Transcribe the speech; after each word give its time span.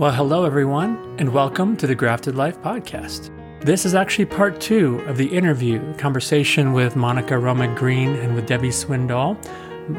Well, 0.00 0.12
hello, 0.12 0.46
everyone, 0.46 0.96
and 1.18 1.30
welcome 1.30 1.76
to 1.76 1.86
the 1.86 1.94
Grafted 1.94 2.34
Life 2.34 2.58
podcast. 2.62 3.28
This 3.62 3.84
is 3.84 3.94
actually 3.94 4.24
part 4.24 4.58
two 4.58 4.98
of 5.00 5.18
the 5.18 5.26
interview 5.26 5.94
conversation 5.98 6.72
with 6.72 6.96
Monica 6.96 7.34
Romig 7.34 7.76
Green 7.76 8.14
and 8.14 8.34
with 8.34 8.46
Debbie 8.46 8.70
Swindoll. 8.70 9.36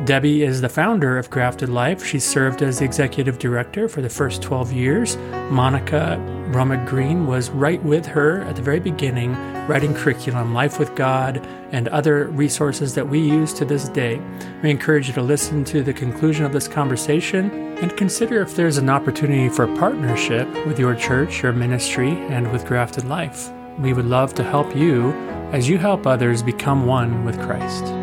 Debbie 0.05 0.43
is 0.43 0.61
the 0.61 0.69
founder 0.69 1.17
of 1.17 1.29
Grafted 1.29 1.69
Life. 1.69 2.05
She 2.05 2.19
served 2.19 2.61
as 2.61 2.79
the 2.79 2.85
executive 2.85 3.39
director 3.39 3.89
for 3.89 4.01
the 4.01 4.09
first 4.09 4.41
12 4.41 4.71
years. 4.71 5.17
Monica 5.49 6.17
Romig 6.51 6.87
Green 6.87 7.27
was 7.27 7.49
right 7.49 7.81
with 7.83 8.05
her 8.05 8.41
at 8.43 8.55
the 8.55 8.61
very 8.61 8.79
beginning, 8.79 9.33
writing 9.67 9.93
curriculum, 9.93 10.53
Life 10.53 10.79
with 10.79 10.95
God, 10.95 11.45
and 11.71 11.87
other 11.89 12.25
resources 12.27 12.95
that 12.95 13.07
we 13.07 13.19
use 13.19 13.53
to 13.53 13.65
this 13.65 13.89
day. 13.89 14.21
We 14.63 14.69
encourage 14.69 15.07
you 15.07 15.13
to 15.15 15.21
listen 15.21 15.63
to 15.65 15.83
the 15.83 15.93
conclusion 15.93 16.45
of 16.45 16.53
this 16.53 16.67
conversation 16.67 17.51
and 17.79 17.95
consider 17.97 18.41
if 18.41 18.55
there's 18.55 18.77
an 18.77 18.89
opportunity 18.89 19.49
for 19.49 19.67
partnership 19.77 20.47
with 20.65 20.79
your 20.79 20.95
church, 20.95 21.43
your 21.43 21.53
ministry, 21.53 22.11
and 22.29 22.51
with 22.51 22.65
Grafted 22.65 23.05
Life. 23.05 23.51
We 23.79 23.93
would 23.93 24.05
love 24.05 24.33
to 24.35 24.43
help 24.43 24.75
you 24.75 25.11
as 25.51 25.67
you 25.67 25.77
help 25.77 26.07
others 26.07 26.43
become 26.43 26.85
one 26.85 27.25
with 27.25 27.39
Christ. 27.41 28.00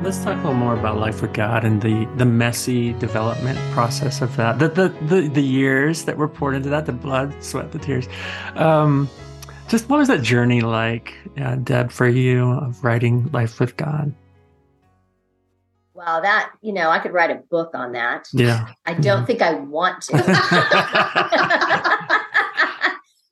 Let's 0.00 0.22
talk 0.22 0.34
a 0.34 0.36
little 0.36 0.54
more 0.54 0.74
about 0.74 0.98
life 0.98 1.22
with 1.22 1.32
God 1.32 1.64
and 1.64 1.82
the 1.82 2.08
the 2.16 2.24
messy 2.24 2.92
development 2.94 3.58
process 3.72 4.22
of 4.22 4.36
that. 4.36 4.60
The 4.60 4.68
the 4.68 4.88
the, 5.06 5.28
the 5.28 5.42
years 5.42 6.04
that 6.04 6.16
were 6.16 6.28
poured 6.28 6.54
into 6.54 6.68
that, 6.68 6.86
the 6.86 6.92
blood, 6.92 7.34
sweat, 7.42 7.72
the 7.72 7.80
tears. 7.80 8.08
Um, 8.54 9.10
just 9.66 9.88
what 9.88 9.98
was 9.98 10.06
that 10.06 10.22
journey 10.22 10.60
like, 10.60 11.14
uh, 11.36 11.56
Deb, 11.56 11.90
for 11.90 12.08
you 12.08 12.52
of 12.52 12.84
writing 12.84 13.28
Life 13.32 13.58
with 13.58 13.76
God? 13.76 14.14
Well, 15.94 16.22
that 16.22 16.52
you 16.62 16.72
know, 16.72 16.90
I 16.90 17.00
could 17.00 17.12
write 17.12 17.32
a 17.32 17.42
book 17.50 17.72
on 17.74 17.90
that. 17.92 18.28
Yeah, 18.32 18.68
I 18.86 18.94
don't 18.94 19.22
yeah. 19.22 19.26
think 19.26 19.42
I 19.42 19.54
want 19.54 20.02
to. 20.02 20.12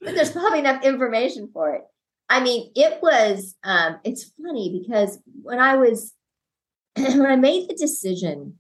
but 0.01 0.17
there's 0.17 0.33
probably 0.33 0.59
enough 0.59 0.83
information 0.83 1.49
for 1.53 1.77
it. 1.77 1.83
I 2.29 2.43
mean, 2.43 2.73
it 2.75 3.01
was. 3.01 3.55
Um, 3.63 4.01
it's 4.03 4.33
funny 4.43 4.81
because 4.81 5.21
when 5.43 5.61
I 5.61 5.77
was 5.77 6.13
when 7.17 7.27
I 7.27 7.37
made 7.37 7.69
the 7.69 7.75
decision 7.75 8.59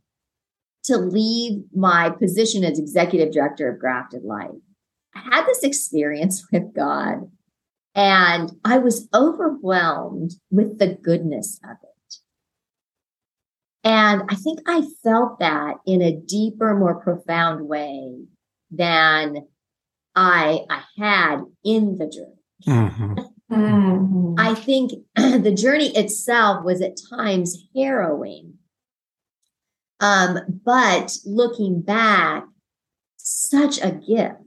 to 0.84 0.98
leave 0.98 1.64
my 1.74 2.10
position 2.10 2.64
as 2.64 2.78
executive 2.78 3.32
director 3.32 3.70
of 3.70 3.80
Grafted 3.80 4.22
Life, 4.22 4.50
I 5.14 5.20
had 5.20 5.46
this 5.46 5.62
experience 5.62 6.46
with 6.52 6.74
God 6.74 7.30
and 7.94 8.52
I 8.62 8.78
was 8.78 9.08
overwhelmed 9.14 10.32
with 10.50 10.78
the 10.78 10.94
goodness 10.94 11.58
of 11.64 11.76
it. 11.82 12.16
And 13.82 14.24
I 14.28 14.34
think 14.34 14.60
I 14.66 14.82
felt 15.02 15.38
that 15.38 15.76
in 15.86 16.02
a 16.02 16.14
deeper, 16.14 16.74
more 16.74 17.00
profound 17.00 17.68
way 17.68 18.24
than 18.70 19.46
I, 20.14 20.60
I 20.68 20.82
had 20.98 21.44
in 21.64 21.96
the 21.96 22.06
journey. 22.06 22.42
Mm-hmm. 22.66 23.14
Mm-hmm. 23.50 24.34
I 24.38 24.54
think 24.54 24.92
the 25.16 25.54
journey 25.56 25.96
itself 25.96 26.64
was 26.64 26.80
at 26.80 26.98
times 27.10 27.56
harrowing. 27.74 28.54
Um, 30.00 30.60
but 30.64 31.16
looking 31.24 31.80
back, 31.80 32.44
such 33.16 33.80
a 33.82 33.92
gift. 33.92 34.42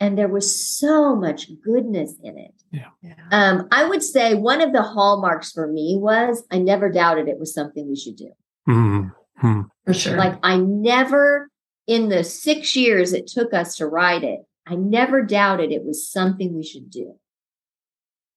And 0.00 0.16
there 0.16 0.28
was 0.28 0.64
so 0.64 1.16
much 1.16 1.50
goodness 1.64 2.14
in 2.22 2.38
it. 2.38 2.54
Yeah. 2.70 2.90
yeah. 3.02 3.14
Um, 3.32 3.68
I 3.72 3.84
would 3.84 4.02
say 4.02 4.34
one 4.34 4.60
of 4.60 4.72
the 4.72 4.82
hallmarks 4.82 5.50
for 5.50 5.66
me 5.66 5.98
was 6.00 6.44
I 6.52 6.58
never 6.58 6.88
doubted 6.88 7.26
it 7.26 7.38
was 7.38 7.52
something 7.52 7.88
we 7.88 7.96
should 7.96 8.16
do. 8.16 8.30
Mm-hmm. 8.68 9.62
For 9.86 9.94
sure. 9.94 10.16
Like 10.16 10.38
I 10.42 10.56
never, 10.58 11.48
in 11.88 12.10
the 12.10 12.22
six 12.22 12.76
years 12.76 13.12
it 13.12 13.26
took 13.26 13.52
us 13.52 13.76
to 13.76 13.86
write 13.86 14.22
it, 14.22 14.40
I 14.66 14.76
never 14.76 15.22
doubted 15.22 15.72
it 15.72 15.84
was 15.84 16.08
something 16.08 16.54
we 16.54 16.64
should 16.64 16.90
do. 16.90 17.16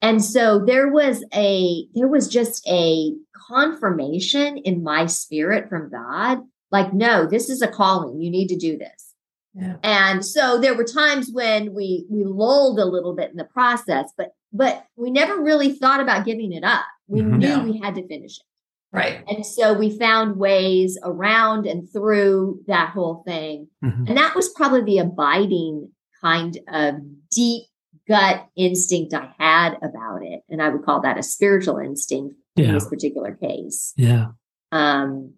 And 0.01 0.23
so 0.23 0.63
there 0.65 0.87
was 0.89 1.23
a, 1.33 1.85
there 1.93 2.07
was 2.07 2.27
just 2.27 2.67
a 2.67 3.13
confirmation 3.47 4.57
in 4.57 4.83
my 4.83 5.05
spirit 5.05 5.69
from 5.69 5.91
God, 5.91 6.39
like, 6.71 6.93
no, 6.93 7.25
this 7.25 7.49
is 7.49 7.61
a 7.61 7.67
calling. 7.67 8.21
You 8.21 8.31
need 8.31 8.47
to 8.47 8.57
do 8.57 8.77
this. 8.77 9.13
Yeah. 9.53 9.75
And 9.83 10.25
so 10.25 10.59
there 10.59 10.75
were 10.75 10.85
times 10.85 11.29
when 11.31 11.73
we 11.73 12.05
we 12.09 12.23
lulled 12.23 12.79
a 12.79 12.85
little 12.85 13.13
bit 13.13 13.31
in 13.31 13.37
the 13.37 13.43
process, 13.43 14.09
but 14.17 14.33
but 14.53 14.85
we 14.95 15.11
never 15.11 15.41
really 15.41 15.73
thought 15.73 15.99
about 15.99 16.25
giving 16.25 16.53
it 16.53 16.63
up. 16.63 16.85
We 17.07 17.21
mm-hmm. 17.21 17.37
knew 17.37 17.47
yeah. 17.47 17.63
we 17.63 17.77
had 17.79 17.95
to 17.95 18.07
finish 18.07 18.37
it. 18.37 18.45
Right. 18.93 19.23
And 19.27 19.45
so 19.45 19.73
we 19.73 19.97
found 19.97 20.37
ways 20.37 20.97
around 21.03 21.65
and 21.65 21.89
through 21.91 22.61
that 22.67 22.89
whole 22.89 23.23
thing. 23.25 23.67
Mm-hmm. 23.83 24.07
And 24.07 24.17
that 24.17 24.35
was 24.35 24.49
probably 24.49 24.83
the 24.83 24.99
abiding 24.99 25.89
kind 26.21 26.57
of 26.67 26.95
deep 27.31 27.63
gut 28.11 28.45
instinct 28.57 29.13
I 29.13 29.29
had 29.39 29.75
about 29.81 30.21
it. 30.21 30.41
And 30.49 30.61
I 30.61 30.67
would 30.67 30.83
call 30.83 31.01
that 31.01 31.17
a 31.17 31.23
spiritual 31.23 31.77
instinct 31.77 32.35
yeah. 32.57 32.65
in 32.65 32.73
this 32.73 32.87
particular 32.89 33.33
case. 33.35 33.93
Yeah. 33.95 34.31
Um, 34.73 35.35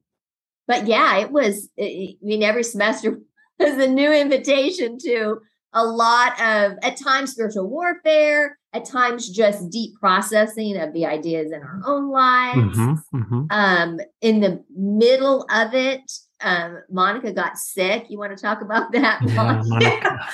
but 0.67 0.87
yeah, 0.87 1.19
it 1.19 1.31
was, 1.31 1.69
I 1.79 2.15
mean, 2.23 2.41
every 2.41 2.63
semester 2.63 3.19
was 3.59 3.77
a 3.77 3.87
new 3.87 4.11
invitation 4.11 4.97
to 5.03 5.37
a 5.71 5.85
lot 5.85 6.33
of, 6.41 6.73
at 6.81 6.97
times, 6.97 7.31
spiritual 7.31 7.69
warfare, 7.69 8.57
at 8.73 8.85
times, 8.85 9.29
just 9.29 9.69
deep 9.69 9.93
processing 9.99 10.75
of 10.77 10.93
the 10.93 11.05
ideas 11.05 11.51
in 11.51 11.61
our 11.61 11.79
own 11.85 12.09
lives. 12.09 12.77
Mm-hmm, 12.77 13.17
mm-hmm. 13.17 13.45
Um, 13.51 13.99
in 14.21 14.39
the 14.39 14.63
middle 14.75 15.45
of 15.51 15.75
it, 15.75 16.11
um, 16.41 16.79
Monica 16.89 17.31
got 17.31 17.57
sick. 17.57 18.05
You 18.09 18.17
want 18.17 18.35
to 18.35 18.41
talk 18.41 18.61
about 18.61 18.91
that? 18.93 19.21
Yeah, 19.23 19.61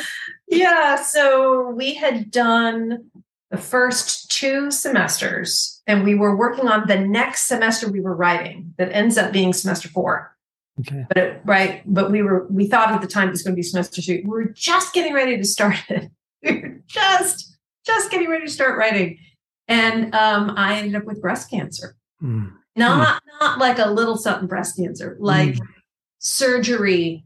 yeah. 0.50 0.96
So 1.02 1.70
we 1.70 1.94
had 1.94 2.32
done 2.32 3.10
the 3.52 3.58
first 3.58 4.30
two 4.32 4.72
semesters, 4.72 5.82
and 5.88 6.04
we 6.04 6.16
were 6.16 6.36
working 6.36 6.68
on 6.68 6.88
the 6.88 7.00
next 7.00 7.48
semester 7.48 7.92
we 7.92 8.02
were 8.02 8.16
writing 8.16 8.74
that 8.78 8.92
ends 8.92 9.18
up 9.18 9.32
being 9.32 9.54
semester 9.54 9.90
four. 9.90 10.36
Okay. 10.82 11.06
But 11.10 11.18
it, 11.18 11.42
right, 11.46 11.82
but 11.86 12.12
we 12.12 12.22
were 12.22 12.48
we 12.50 12.68
thought 12.68 12.92
at 12.92 13.02
the 13.02 13.08
time 13.08 13.28
it 13.28 13.32
was 13.32 13.44
going 13.44 13.54
to 13.54 13.60
be 13.60 13.64
semester 13.64 14.02
two. 14.02 14.22
We 14.24 14.30
were 14.30 14.46
just 14.46 14.94
getting 14.94 15.14
ready 15.14 15.38
to 15.38 15.44
start 15.44 15.78
it. 15.90 16.12
We 16.44 16.62
were 16.62 16.82
just 16.88 17.58
just 17.86 18.12
getting 18.12 18.30
ready 18.30 18.46
to 18.46 18.52
start 18.52 18.78
writing, 18.78 19.18
and 19.68 20.14
um, 20.16 20.54
I 20.56 20.78
ended 20.78 20.96
up 20.96 21.06
with 21.06 21.22
breast 21.22 21.50
cancer. 21.50 21.96
Mm. 22.22 22.54
Not 22.76 23.22
mm. 23.22 23.40
not 23.42 23.60
like 23.60 23.80
a 23.80 23.90
little 23.90 24.18
something 24.18 24.48
breast 24.48 24.78
cancer, 24.78 25.18
like 25.20 25.56
mm 25.56 25.68
surgery, 26.20 27.26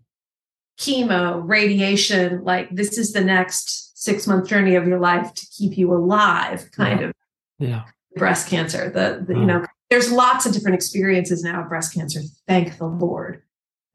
chemo, 0.79 1.41
radiation, 1.45 2.44
like 2.44 2.69
this 2.72 2.97
is 2.97 3.13
the 3.13 3.23
next 3.23 3.97
six 3.97 4.28
month 4.28 4.47
journey 4.47 4.75
of 4.75 4.88
your 4.88 5.00
life 5.00 5.34
to 5.34 5.45
keep 5.47 5.78
you 5.78 5.94
alive, 5.94 6.69
kind 6.72 7.00
yeah. 7.00 7.06
of. 7.07 7.13
Yeah. 7.59 7.84
Breast 8.16 8.47
cancer. 8.47 8.89
The, 8.89 9.25
the 9.25 9.33
you 9.33 9.45
know, 9.45 9.66
there's 9.89 10.12
lots 10.12 10.45
of 10.45 10.53
different 10.53 10.75
experiences 10.75 11.44
now 11.44 11.62
of 11.62 11.69
breast 11.69 11.94
cancer. 11.94 12.19
Thank 12.47 12.78
the 12.78 12.85
Lord. 12.85 13.41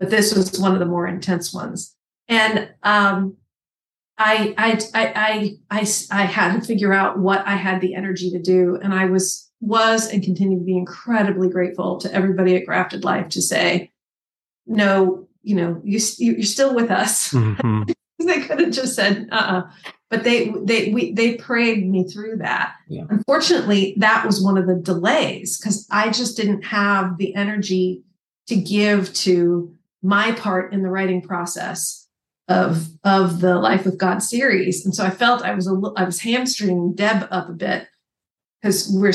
But 0.01 0.11
this 0.11 0.35
was 0.35 0.59
one 0.59 0.73
of 0.73 0.79
the 0.79 0.87
more 0.87 1.07
intense 1.07 1.53
ones. 1.53 1.95
And 2.29 2.69
um, 2.83 3.37
I, 4.17 4.55
I, 4.59 4.81
I, 4.95 5.13
I, 5.71 5.81
I, 5.81 5.87
I 6.11 6.23
had 6.23 6.61
to 6.61 6.67
figure 6.67 6.93
out 6.93 7.19
what 7.19 7.47
I 7.47 7.55
had 7.55 7.81
the 7.81 7.95
energy 7.95 8.31
to 8.31 8.41
do. 8.41 8.79
And 8.83 8.93
I 8.93 9.05
was, 9.07 9.49
was 9.61 10.09
and 10.09 10.23
continue 10.23 10.59
to 10.59 10.65
be 10.65 10.77
incredibly 10.77 11.49
grateful 11.49 11.99
to 11.99 12.13
everybody 12.13 12.57
at 12.57 12.67
Grafted 12.67 13.05
Life 13.05 13.29
to 13.31 13.43
say, 13.43 13.93
no, 14.67 15.28
you 15.43 15.57
know, 15.57 15.81
you, 15.85 16.01
you're 16.19 16.43
still 16.43 16.75
with 16.75 16.91
us. 16.91 17.33
Mm-hmm. 17.33 17.91
they 18.27 18.41
could 18.41 18.61
have 18.61 18.71
just 18.71 18.95
said, 18.95 19.29
uh-uh. 19.31 19.63
But 20.11 20.25
they 20.25 20.51
they 20.63 20.91
we 20.91 21.13
they 21.13 21.35
prayed 21.35 21.87
me 21.87 22.09
through 22.09 22.39
that. 22.39 22.75
Yeah. 22.89 23.05
Unfortunately, 23.11 23.95
that 23.99 24.25
was 24.25 24.43
one 24.43 24.57
of 24.57 24.67
the 24.67 24.77
delays 24.77 25.59
because 25.59 25.87
I 25.91 26.09
just 26.09 26.35
didn't 26.35 26.63
have 26.63 27.19
the 27.19 27.35
energy 27.35 28.03
to 28.47 28.57
give 28.57 29.13
to 29.15 29.75
my 30.03 30.33
part 30.33 30.73
in 30.73 30.83
the 30.83 30.89
writing 30.89 31.21
process 31.21 32.09
of 32.49 32.89
of 33.05 33.41
the 33.41 33.57
Life 33.57 33.85
with 33.85 33.99
God 33.99 34.23
series, 34.23 34.83
and 34.83 34.95
so 34.95 35.05
I 35.05 35.11
felt 35.11 35.43
I 35.43 35.55
was 35.55 35.69
a 35.69 35.79
I 35.97 36.05
was 36.05 36.21
hamstringing 36.21 36.95
Deb 36.95 37.29
up 37.31 37.51
a 37.51 37.53
bit 37.53 37.87
because 38.63 38.91
we're 38.91 39.13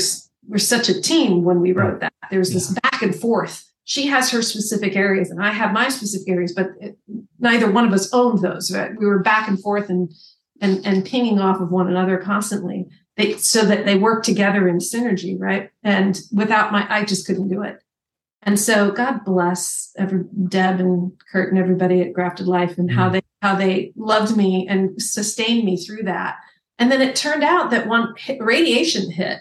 we're 0.47 0.59
such 0.59 0.89
a 0.89 1.01
team 1.01 1.43
when 1.43 1.59
we 1.59 1.71
wrote 1.71 2.01
that. 2.01 2.13
There's 2.29 2.51
yeah. 2.51 2.55
this 2.55 2.69
back 2.69 3.01
and 3.01 3.15
forth 3.15 3.72
she 3.85 4.07
has 4.07 4.31
her 4.31 4.41
specific 4.41 4.95
areas 4.95 5.29
and 5.29 5.43
I 5.43 5.51
have 5.51 5.73
my 5.73 5.89
specific 5.89 6.29
areas, 6.29 6.53
but 6.53 6.67
it, 6.79 6.97
neither 7.39 7.69
one 7.69 7.85
of 7.85 7.93
us 7.93 8.11
owned 8.13 8.41
those. 8.41 8.75
We 8.97 9.05
were 9.05 9.19
back 9.19 9.47
and 9.47 9.61
forth 9.61 9.89
and 9.89 10.11
and 10.61 10.85
and 10.85 11.05
pinging 11.05 11.39
off 11.39 11.59
of 11.59 11.71
one 11.71 11.87
another 11.87 12.17
constantly. 12.17 12.87
They, 13.15 13.37
so 13.37 13.63
that 13.65 13.85
they 13.85 13.95
work 13.95 14.23
together 14.23 14.67
in 14.67 14.79
synergy, 14.79 15.39
right? 15.39 15.69
And 15.83 16.19
without 16.31 16.71
my, 16.71 16.87
I 16.89 17.05
just 17.05 17.27
couldn't 17.27 17.49
do 17.49 17.61
it. 17.61 17.79
And 18.41 18.59
so 18.59 18.91
God 18.91 19.23
bless 19.23 19.91
every 19.97 20.23
Deb 20.47 20.79
and 20.79 21.11
Kurt 21.31 21.49
and 21.49 21.59
everybody 21.59 22.01
at 22.01 22.13
Grafted 22.13 22.47
Life 22.47 22.77
and 22.77 22.89
mm-hmm. 22.89 22.97
how 22.97 23.09
they 23.09 23.21
how 23.41 23.55
they 23.55 23.91
loved 23.95 24.37
me 24.37 24.65
and 24.67 25.01
sustained 25.01 25.65
me 25.65 25.77
through 25.77 26.03
that. 26.03 26.37
And 26.79 26.91
then 26.91 27.01
it 27.01 27.15
turned 27.15 27.43
out 27.43 27.71
that 27.71 27.87
one 27.87 28.15
radiation 28.39 29.11
hit 29.11 29.39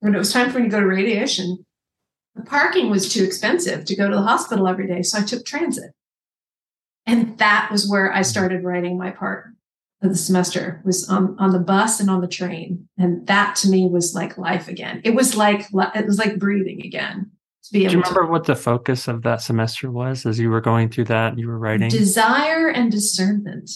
when 0.00 0.14
it 0.14 0.18
was 0.18 0.32
time 0.32 0.50
for 0.50 0.58
me 0.58 0.64
to 0.64 0.70
go 0.70 0.80
to 0.80 0.86
radiation 0.86 1.64
the 2.36 2.42
parking 2.42 2.90
was 2.90 3.12
too 3.12 3.24
expensive 3.24 3.84
to 3.86 3.96
go 3.96 4.08
to 4.08 4.14
the 4.14 4.22
hospital 4.22 4.68
every 4.68 4.86
day. 4.86 5.02
So 5.02 5.18
I 5.18 5.22
took 5.22 5.44
transit. 5.44 5.92
And 7.06 7.38
that 7.38 7.70
was 7.72 7.88
where 7.88 8.12
I 8.12 8.22
started 8.22 8.62
writing 8.62 8.98
my 8.98 9.10
part 9.10 9.46
of 10.02 10.10
the 10.10 10.16
semester 10.16 10.82
was 10.84 11.08
on 11.08 11.34
on 11.38 11.52
the 11.52 11.58
bus 11.58 12.00
and 12.00 12.10
on 12.10 12.20
the 12.20 12.28
train, 12.28 12.86
and 12.98 13.26
that 13.28 13.56
to 13.56 13.68
me 13.68 13.88
was 13.88 14.14
like 14.14 14.36
life 14.36 14.68
again. 14.68 15.00
It 15.04 15.14
was 15.14 15.34
like 15.34 15.66
it 15.72 16.04
was 16.04 16.18
like 16.18 16.38
breathing 16.38 16.82
again. 16.82 17.30
To 17.64 17.72
be 17.72 17.84
able 17.84 17.90
Do 17.90 17.96
you 17.96 18.02
remember 18.02 18.26
to, 18.26 18.30
what 18.30 18.44
the 18.44 18.56
focus 18.56 19.08
of 19.08 19.22
that 19.22 19.40
semester 19.40 19.90
was 19.90 20.26
as 20.26 20.38
you 20.38 20.50
were 20.50 20.60
going 20.60 20.90
through 20.90 21.06
that? 21.06 21.38
You 21.38 21.48
were 21.48 21.58
writing 21.58 21.88
desire 21.88 22.68
and 22.68 22.92
discernment. 22.92 23.70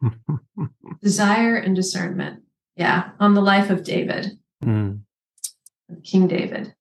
desire 1.02 1.56
and 1.56 1.74
discernment. 1.74 2.42
Yeah, 2.76 3.10
on 3.18 3.34
the 3.34 3.42
life 3.42 3.70
of 3.70 3.82
David, 3.82 4.38
mm. 4.62 5.00
King 6.04 6.28
David 6.28 6.74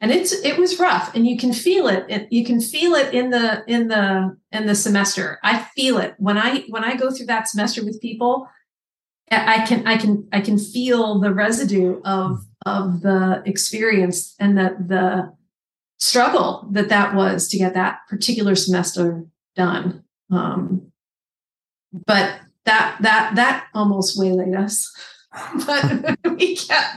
and 0.00 0.10
it's 0.10 0.32
it 0.32 0.58
was 0.58 0.78
rough 0.78 1.14
and 1.14 1.26
you 1.26 1.36
can 1.36 1.52
feel 1.52 1.86
it, 1.86 2.28
you 2.30 2.44
can 2.44 2.60
feel 2.60 2.94
it 2.94 3.12
in 3.12 3.30
the 3.30 3.62
in 3.66 3.88
the 3.88 4.36
in 4.52 4.66
the 4.66 4.74
semester. 4.74 5.38
I 5.42 5.58
feel 5.76 5.98
it. 5.98 6.14
When 6.18 6.38
i 6.38 6.64
when 6.68 6.84
i 6.84 6.96
go 6.96 7.10
through 7.10 7.26
that 7.26 7.48
semester 7.48 7.84
with 7.84 8.00
people 8.00 8.48
i 9.30 9.64
can 9.64 9.86
i 9.86 9.96
can 9.96 10.26
i 10.32 10.40
can 10.40 10.58
feel 10.58 11.20
the 11.20 11.32
residue 11.32 12.00
of 12.04 12.44
of 12.66 13.00
the 13.02 13.42
experience 13.46 14.34
and 14.40 14.58
the 14.58 14.76
the 14.86 15.32
struggle 15.98 16.66
that 16.72 16.88
that 16.88 17.14
was 17.14 17.48
to 17.48 17.58
get 17.58 17.74
that 17.74 18.00
particular 18.08 18.54
semester 18.54 19.24
done. 19.54 20.02
Um 20.30 20.92
but 21.92 22.40
that 22.64 22.96
that 23.00 23.34
that 23.36 23.66
almost 23.74 24.18
waylaid 24.18 24.54
us. 24.54 24.90
But 25.64 26.18
we 26.36 26.56
kept 26.56 26.96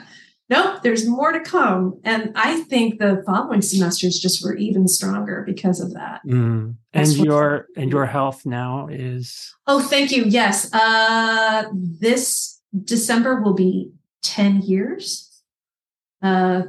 nope, 0.50 0.82
there's 0.84 1.08
more 1.08 1.32
to 1.32 1.40
come. 1.40 2.00
And 2.04 2.32
I 2.36 2.62
think 2.62 3.00
the 3.00 3.24
following 3.26 3.62
semesters 3.62 4.20
just 4.20 4.44
were 4.44 4.56
even 4.56 4.88
stronger 4.88 5.44
because 5.46 5.80
of 5.80 5.94
that. 5.94 6.22
Mm. 6.26 6.76
And 6.94 7.18
your 7.18 7.68
and 7.76 7.92
your 7.92 8.06
health 8.06 8.46
now 8.46 8.88
is 8.92 9.54
Oh, 9.68 9.82
thank 9.82 10.12
you. 10.12 10.24
Yes. 10.26 10.74
Uh 10.74 11.66
this 11.74 12.60
December 12.84 13.42
will 13.42 13.54
be 13.54 13.92
10 14.24 14.62
years. 14.62 15.30
Uh 16.22 16.64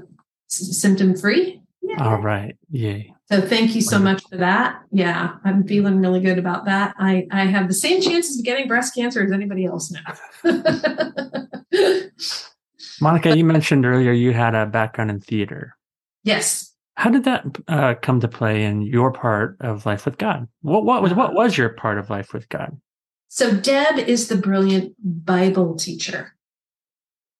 symptom 0.48 1.16
free. 1.16 1.60
Yeah. 1.82 2.02
All 2.02 2.20
right. 2.20 2.56
Yay. 2.70 3.14
So 3.30 3.40
thank 3.40 3.74
you 3.74 3.80
so 3.80 3.98
much 3.98 4.22
for 4.28 4.36
that. 4.36 4.82
Yeah, 4.92 5.36
I'm 5.44 5.66
feeling 5.66 6.00
really 6.00 6.20
good 6.20 6.38
about 6.38 6.66
that. 6.66 6.94
I 6.98 7.26
I 7.30 7.46
have 7.46 7.68
the 7.68 7.74
same 7.74 8.02
chances 8.02 8.38
of 8.38 8.44
getting 8.44 8.68
breast 8.68 8.94
cancer 8.94 9.22
as 9.22 9.32
anybody 9.32 9.64
else 9.64 9.90
now. 9.90 10.14
Monica, 13.00 13.36
you 13.36 13.44
mentioned 13.44 13.86
earlier 13.86 14.12
you 14.12 14.32
had 14.32 14.54
a 14.54 14.66
background 14.66 15.10
in 15.10 15.20
theater. 15.20 15.76
Yes. 16.22 16.72
How 16.96 17.10
did 17.10 17.24
that 17.24 17.44
uh, 17.68 17.94
come 18.00 18.20
to 18.20 18.28
play 18.28 18.64
in 18.64 18.82
your 18.82 19.12
part 19.12 19.56
of 19.60 19.84
life 19.84 20.04
with 20.04 20.16
God? 20.18 20.46
What 20.62 20.84
what 20.84 21.02
was 21.02 21.12
what 21.12 21.34
was 21.34 21.58
your 21.58 21.70
part 21.70 21.98
of 21.98 22.08
life 22.08 22.32
with 22.32 22.48
God? 22.48 22.80
So 23.28 23.52
Deb 23.52 23.98
is 23.98 24.28
the 24.28 24.36
brilliant 24.36 24.94
Bible 25.02 25.74
teacher. 25.74 26.36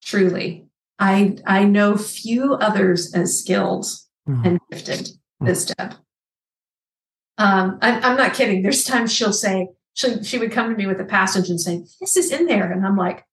Truly, 0.03 0.65
I 0.99 1.37
I 1.47 1.63
know 1.63 1.95
few 1.95 2.55
others 2.55 3.13
as 3.13 3.39
skilled 3.39 3.85
mm. 4.27 4.45
and 4.45 4.59
gifted 4.69 5.09
mm. 5.41 5.49
as 5.49 5.65
Deb. 5.65 5.95
Um, 7.37 7.79
I, 7.81 7.99
I'm 8.01 8.17
not 8.17 8.33
kidding. 8.33 8.61
There's 8.61 8.83
times 8.83 9.13
she'll 9.13 9.33
say 9.33 9.69
she 9.93 10.21
she 10.21 10.37
would 10.37 10.51
come 10.51 10.69
to 10.69 10.75
me 10.75 10.85
with 10.85 10.99
a 10.99 11.05
passage 11.05 11.49
and 11.49 11.59
say, 11.59 11.85
"This 12.01 12.17
is 12.17 12.31
in 12.31 12.45
there," 12.45 12.69
and 12.69 12.85
I'm 12.85 12.97
like, 12.97 13.25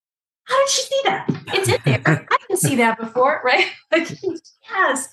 how 0.44 0.59
did 0.59 0.69
she 0.69 0.83
see 0.83 1.00
that? 1.05 1.27
It's 1.49 1.69
in 1.69 1.79
there. 1.85 2.27
I 2.31 2.37
didn't 2.49 2.61
see 2.61 2.77
that 2.77 2.99
before, 2.99 3.41
right? 3.44 3.67
Like, 3.93 4.09
yes. 4.71 5.09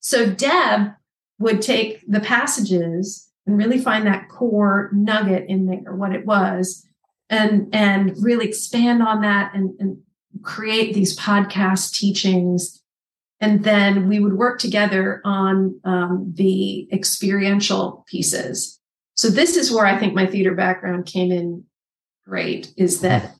So 0.00 0.30
Deb 0.30 0.92
would 1.38 1.62
take 1.62 2.04
the 2.06 2.20
passages 2.20 3.30
and 3.46 3.56
really 3.56 3.78
find 3.78 4.06
that 4.06 4.28
core 4.28 4.90
nugget 4.92 5.46
in 5.48 5.66
there, 5.66 5.94
what 5.94 6.14
it 6.14 6.26
was, 6.26 6.86
and 7.30 7.74
and 7.74 8.14
really 8.22 8.46
expand 8.46 9.02
on 9.02 9.22
that 9.22 9.54
and, 9.54 9.70
and 9.80 9.98
create 10.42 10.94
these 10.94 11.18
podcast 11.18 11.94
teachings. 11.94 12.82
And 13.40 13.64
then 13.64 14.08
we 14.08 14.20
would 14.20 14.34
work 14.34 14.58
together 14.58 15.22
on 15.24 15.80
um, 15.84 16.32
the 16.36 16.88
experiential 16.92 18.04
pieces. 18.08 18.78
So 19.14 19.28
this 19.28 19.56
is 19.56 19.72
where 19.72 19.86
I 19.86 19.96
think 19.96 20.14
my 20.14 20.26
theater 20.26 20.54
background 20.54 21.06
came 21.06 21.32
in 21.32 21.64
great. 22.26 22.72
Is 22.76 23.00
that 23.00 23.34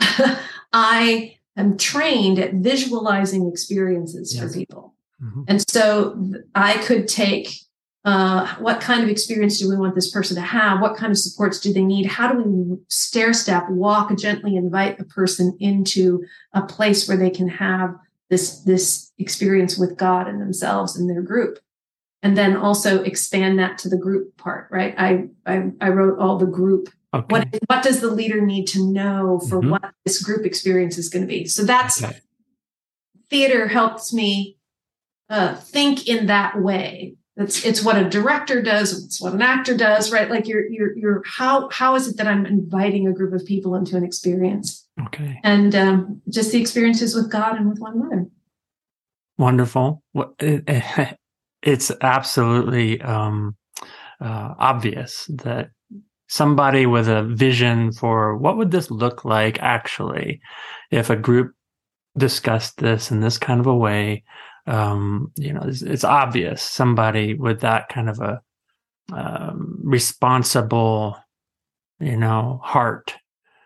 I 0.76 1.38
am 1.56 1.78
trained 1.78 2.38
at 2.38 2.52
visualizing 2.52 3.48
experiences 3.48 4.34
yes. 4.34 4.44
for 4.44 4.52
people. 4.52 4.94
Mm-hmm. 5.22 5.42
And 5.48 5.70
so 5.70 6.34
I 6.54 6.76
could 6.82 7.08
take 7.08 7.48
uh, 8.04 8.54
what 8.56 8.82
kind 8.82 9.02
of 9.02 9.08
experience 9.08 9.58
do 9.58 9.70
we 9.70 9.76
want 9.78 9.94
this 9.94 10.10
person 10.10 10.36
to 10.36 10.42
have? 10.42 10.82
What 10.82 10.94
kind 10.94 11.10
of 11.10 11.18
supports 11.18 11.58
do 11.60 11.72
they 11.72 11.82
need? 11.82 12.04
How 12.04 12.30
do 12.30 12.42
we 12.42 12.76
stair 12.88 13.32
step, 13.32 13.70
walk, 13.70 14.14
gently 14.18 14.54
invite 14.54 15.00
a 15.00 15.04
person 15.04 15.56
into 15.60 16.22
a 16.52 16.60
place 16.60 17.08
where 17.08 17.16
they 17.16 17.30
can 17.30 17.48
have 17.48 17.96
this, 18.28 18.60
this 18.60 19.12
experience 19.18 19.78
with 19.78 19.96
God 19.96 20.28
and 20.28 20.42
themselves 20.42 20.94
and 20.94 21.08
their 21.08 21.22
group? 21.22 21.58
And 22.22 22.36
then 22.36 22.54
also 22.54 23.02
expand 23.02 23.58
that 23.60 23.78
to 23.78 23.88
the 23.88 23.96
group 23.96 24.36
part, 24.36 24.68
right? 24.70 24.94
I, 24.98 25.28
I, 25.46 25.70
I 25.80 25.88
wrote 25.88 26.18
all 26.18 26.36
the 26.36 26.46
group 26.46 26.90
Okay. 27.14 27.26
What 27.28 27.48
what 27.66 27.82
does 27.82 28.00
the 28.00 28.10
leader 28.10 28.40
need 28.40 28.66
to 28.68 28.84
know 28.84 29.40
for 29.48 29.60
mm-hmm. 29.60 29.70
what 29.70 29.92
this 30.04 30.22
group 30.22 30.44
experience 30.44 30.98
is 30.98 31.08
going 31.08 31.22
to 31.22 31.28
be? 31.28 31.46
So 31.46 31.64
that's 31.64 32.02
okay. 32.02 32.18
theater 33.30 33.68
helps 33.68 34.12
me 34.12 34.58
uh, 35.30 35.54
think 35.54 36.08
in 36.08 36.26
that 36.26 36.60
way. 36.60 37.16
It's 37.36 37.64
it's 37.64 37.84
what 37.84 37.96
a 37.96 38.08
director 38.08 38.62
does. 38.62 39.04
It's 39.04 39.20
what 39.20 39.34
an 39.34 39.42
actor 39.42 39.76
does, 39.76 40.10
right? 40.10 40.30
Like 40.30 40.48
you're 40.48 40.66
you're 40.68 40.96
you're 40.96 41.22
how 41.26 41.68
how 41.70 41.94
is 41.94 42.08
it 42.08 42.16
that 42.16 42.26
I'm 42.26 42.46
inviting 42.46 43.06
a 43.06 43.12
group 43.12 43.32
of 43.34 43.44
people 43.46 43.74
into 43.74 43.96
an 43.96 44.04
experience? 44.04 44.86
Okay. 45.06 45.38
And 45.44 45.74
um, 45.74 46.22
just 46.30 46.50
the 46.52 46.60
experiences 46.60 47.14
with 47.14 47.30
God 47.30 47.56
and 47.56 47.68
with 47.68 47.78
one 47.78 47.94
another. 47.94 48.26
Wonderful. 49.38 50.02
It's 51.62 51.90
absolutely 52.00 53.00
um, 53.00 53.56
uh, 54.20 54.54
obvious 54.56 55.28
that 55.30 55.70
somebody 56.28 56.86
with 56.86 57.08
a 57.08 57.22
vision 57.22 57.92
for 57.92 58.36
what 58.36 58.56
would 58.56 58.70
this 58.70 58.90
look 58.90 59.24
like 59.24 59.60
actually 59.60 60.40
if 60.90 61.10
a 61.10 61.16
group 61.16 61.54
discussed 62.16 62.78
this 62.78 63.10
in 63.10 63.20
this 63.20 63.38
kind 63.38 63.60
of 63.60 63.66
a 63.66 63.76
way. 63.76 64.24
Um, 64.66 65.30
you 65.36 65.52
know 65.52 65.62
it's, 65.64 65.82
it's, 65.82 66.02
obvious 66.02 66.60
somebody 66.60 67.34
with 67.34 67.60
that 67.60 67.88
kind 67.88 68.10
of 68.10 68.18
a 68.18 68.40
um, 69.12 69.78
responsible 69.80 71.16
you 72.00 72.16
know 72.16 72.58
heart 72.64 73.14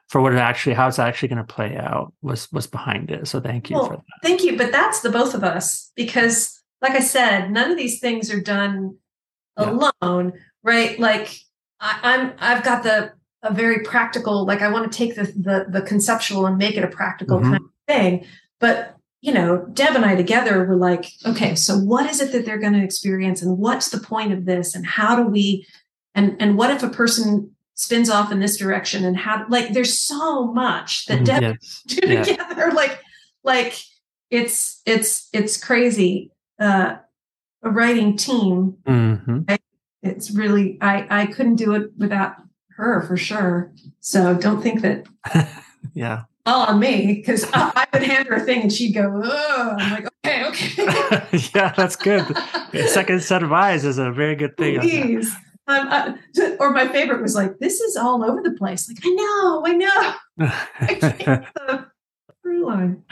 for 0.09 0.21
what 0.21 0.35
it 0.35 0.39
actually 0.39 0.75
how 0.75 0.89
it's 0.89 0.99
actually 0.99 1.29
going 1.29 1.39
to 1.39 1.55
play 1.55 1.75
out 1.75 2.13
was 2.21 2.53
was 2.53 2.67
behind 2.67 3.11
it. 3.11 3.29
So 3.29 3.41
thank 3.41 3.71
you 3.71 3.77
well, 3.77 3.87
for 3.87 3.97
that. 3.97 4.03
thank 4.23 4.45
you 4.45 4.59
but 4.59 4.73
that's 4.73 5.01
the 5.01 5.09
both 5.09 5.35
of 5.35 5.43
us 5.43 5.91
because 5.97 6.61
like 6.83 6.93
i 6.93 7.01
said 7.01 7.51
none 7.51 7.71
of 7.71 7.79
these 7.79 7.99
things 7.99 8.31
are 8.31 8.41
done 8.41 8.99
alone 9.57 10.33
yeah. 10.35 10.41
right? 10.63 10.99
Like 10.99 11.41
I, 11.81 12.15
am 12.15 12.33
I've 12.39 12.65
got 12.65 12.83
the 12.83 13.13
a 13.43 13.53
very 13.53 13.81
practical, 13.81 14.45
like 14.45 14.61
I 14.61 14.71
want 14.71 14.91
to 14.91 14.97
take 14.97 15.15
the 15.15 15.25
the, 15.25 15.67
the 15.69 15.83
conceptual 15.83 16.47
and 16.47 16.59
make 16.59 16.77
it 16.77 16.85
a 16.85 16.89
practical 16.89 17.39
mm-hmm. 17.39 17.53
kind 17.53 17.65
of 17.65 17.71
thing. 17.89 18.27
But 18.59 18.97
you 19.23 19.33
know, 19.33 19.67
Deb 19.73 19.95
and 19.95 20.05
I 20.05 20.17
together 20.17 20.65
were 20.65 20.77
like, 20.77 21.07
okay, 21.27 21.55
so 21.55 21.77
what 21.77 22.09
is 22.09 22.21
it 22.21 22.33
that 22.33 22.47
they're 22.47 22.59
going 22.59 22.73
to 22.73 22.85
experience, 22.85 23.43
and 23.43 23.59
what's 23.59 23.91
the 23.91 24.01
point 24.01 24.33
of 24.33 24.45
this, 24.45 24.75
and 24.75 24.87
how 24.87 25.17
do 25.17 25.27
we, 25.27 25.67
and 26.15 26.37
and 26.41 26.57
what 26.57 26.71
if 26.71 26.83
a 26.83 26.89
person 26.89 27.55
spins 27.75 28.11
off 28.11 28.31
in 28.31 28.41
this 28.41 28.57
direction, 28.57 29.05
and 29.05 29.17
how 29.17 29.47
like 29.49 29.73
there's 29.73 29.99
so 29.99 30.53
much 30.53 31.07
that 31.07 31.21
mm-hmm. 31.21 31.25
Deb 31.25 31.43
yes. 31.43 31.83
do 31.87 32.09
yeah. 32.09 32.23
together, 32.23 32.73
like 32.73 33.01
like 33.43 33.83
it's 34.31 34.83
it's 34.87 35.29
it's 35.33 35.57
crazy. 35.63 36.31
Uh, 36.59 36.97
a 37.63 37.71
writing 37.71 38.17
team 38.17 38.77
mm-hmm. 38.87 39.41
right? 39.49 39.61
It's 40.03 40.31
really 40.31 40.79
I 40.81 41.07
I 41.11 41.27
couldn't 41.27 41.57
do 41.57 41.75
it 41.75 41.91
without 41.99 42.37
her 42.81 43.03
for 43.03 43.17
sure. 43.17 43.73
So 44.01 44.35
don't 44.35 44.63
think 44.63 44.83
that. 44.83 45.07
yeah. 45.95 46.25
All 46.47 46.67
on 46.67 46.81
me 46.81 47.15
because 47.15 47.49
I 47.53 47.87
would 47.93 48.03
hand 48.03 48.27
her 48.29 48.37
a 48.37 48.41
thing 48.41 48.63
and 48.63 48.73
she'd 48.73 48.93
go, 48.93 49.21
oh, 49.23 49.77
I'm 49.79 49.93
like, 49.93 50.09
okay, 50.25 50.47
okay. 50.47 51.49
yeah, 51.55 51.73
that's 51.77 51.97
good. 51.97 52.25
Second 52.87 53.23
set 53.23 53.43
of 53.43 53.53
eyes 53.53 53.85
is 53.85 53.99
a 53.99 54.11
very 54.11 54.35
good 54.37 54.57
thing. 54.57 54.81
Please. 54.81 55.31
Um, 55.67 55.89
uh, 55.89 56.13
or 56.59 56.73
my 56.73 56.89
favorite 56.89 57.23
was 57.23 57.35
like, 57.35 57.59
this 57.59 57.81
is 57.81 57.97
all 57.97 58.25
over 58.25 58.43
the 58.43 58.53
place. 58.53 58.89
Like, 58.89 58.99
I 59.05 59.11
know, 59.11 59.63
I 59.67 59.73
know. 59.73 60.15
I 60.81 60.95
can't 60.95 61.45
the 61.55 61.87
through 62.43 62.67
line. 62.67 63.05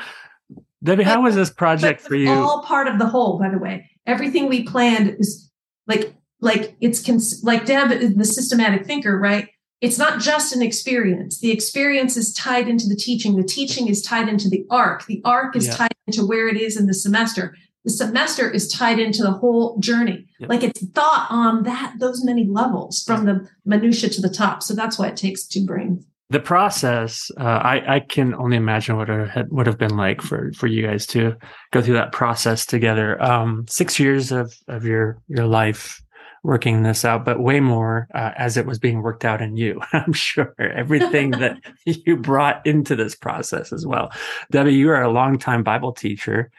Debbie, 0.83 1.05
how 1.05 1.23
was 1.23 1.35
this 1.35 1.51
project 1.51 2.01
for 2.01 2.15
you? 2.15 2.31
All 2.31 2.63
part 2.63 2.89
of 2.89 2.99
the 2.99 3.07
whole, 3.07 3.39
by 3.39 3.51
the 3.51 3.59
way. 3.59 3.91
Everything 4.07 4.49
we 4.49 4.65
planned 4.65 5.17
is 5.19 5.51
like 5.87 6.15
like 6.41 6.77
it's 6.81 7.05
cons- 7.05 7.43
like 7.43 7.67
Deb, 7.67 8.17
the 8.17 8.25
systematic 8.25 8.87
thinker, 8.87 9.19
right? 9.19 9.49
It's 9.81 9.99
not 9.99 10.21
just 10.21 10.55
an 10.55 10.63
experience. 10.63 11.39
The 11.41 11.53
experience 11.53 12.17
is 12.17 12.33
tied 12.33 12.69
into 12.69 12.89
the 12.89 12.97
teaching. 12.97 13.37
The 13.37 13.45
teaching 13.45 13.89
is 13.89 14.03
tied 14.03 14.29
into 14.29 14.49
the 14.49 14.65
arc. 14.71 15.07
The 15.07 15.23
arc 15.25 15.55
is 15.55 15.67
yeah. 15.69 15.75
tied 15.75 15.95
into 16.07 16.27
where 16.27 16.49
it 16.49 16.57
is 16.57 16.77
in 16.77 16.87
the 16.87 16.95
semester. 16.95 17.55
The 17.85 17.91
semester 17.91 18.51
is 18.51 18.71
tied 18.71 18.99
into 18.99 19.23
the 19.23 19.31
whole 19.31 19.79
journey. 19.79 20.27
Yep. 20.41 20.51
Like 20.51 20.63
it's 20.65 20.85
thought 20.89 21.29
on 21.31 21.63
that 21.63 21.95
those 22.01 22.25
many 22.25 22.45
levels 22.45 23.03
from 23.05 23.25
the 23.25 23.49
minutia 23.65 24.11
to 24.11 24.21
the 24.21 24.29
top. 24.29 24.63
So 24.63 24.75
that's 24.75 24.99
why 24.99 25.09
it 25.09 25.17
takes 25.17 25.47
two 25.47 25.65
brains. 25.65 26.05
the 26.31 26.41
process 26.41 27.31
uh, 27.41 27.45
I, 27.45 27.97
I 27.97 28.01
can 28.01 28.35
only 28.35 28.57
imagine 28.57 28.97
what 28.97 29.09
it 29.09 29.47
would 29.51 29.67
have 29.67 29.79
been 29.79 29.97
like 29.97 30.21
for 30.21 30.53
for 30.53 30.67
you 30.67 30.87
guys 30.87 31.07
to 31.07 31.35
go 31.71 31.81
through 31.81 31.95
that 31.95 32.13
process 32.13 32.67
together 32.67 33.21
um, 33.23 33.65
six 33.69 33.99
years 33.99 34.31
of 34.33 34.55
of 34.69 34.85
your 34.85 35.23
your 35.29 35.47
life 35.47 36.03
working 36.49 36.83
this 36.83 37.05
out 37.05 37.27
but 37.27 37.41
way 37.41 37.61
more 37.61 38.09
uh, 38.15 38.33
as 38.39 38.57
it 38.57 38.65
was 38.65 38.79
being 38.79 39.03
worked 39.03 39.23
out 39.23 39.43
in 39.43 39.55
you 39.59 39.79
i'm 39.93 40.15
sure 40.15 40.55
everything 40.59 41.31
that 41.33 41.59
you 41.85 42.17
brought 42.17 42.67
into 42.67 42.97
this 42.97 43.15
process 43.15 43.71
as 43.71 43.87
well 43.87 44.11
debbie 44.51 44.73
you 44.73 44.89
are 44.89 45.03
a 45.03 45.11
longtime 45.11 45.63
bible 45.63 45.93
teacher 45.93 46.51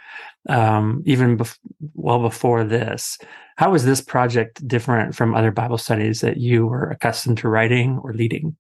um, 0.48 1.02
even 1.06 1.40
bef- 1.40 1.58
well 1.96 2.22
before 2.22 2.64
this 2.64 3.18
how 3.58 3.72
was 3.72 3.84
this 3.84 4.00
project 4.00 4.66
different 4.68 5.16
from 5.16 5.34
other 5.34 5.52
bible 5.52 5.80
studies 5.80 6.22
that 6.22 6.38
you 6.38 6.68
were 6.68 6.92
accustomed 6.92 7.40
to 7.40 7.50
writing 7.50 8.00
or 8.04 8.14
leading 8.14 8.56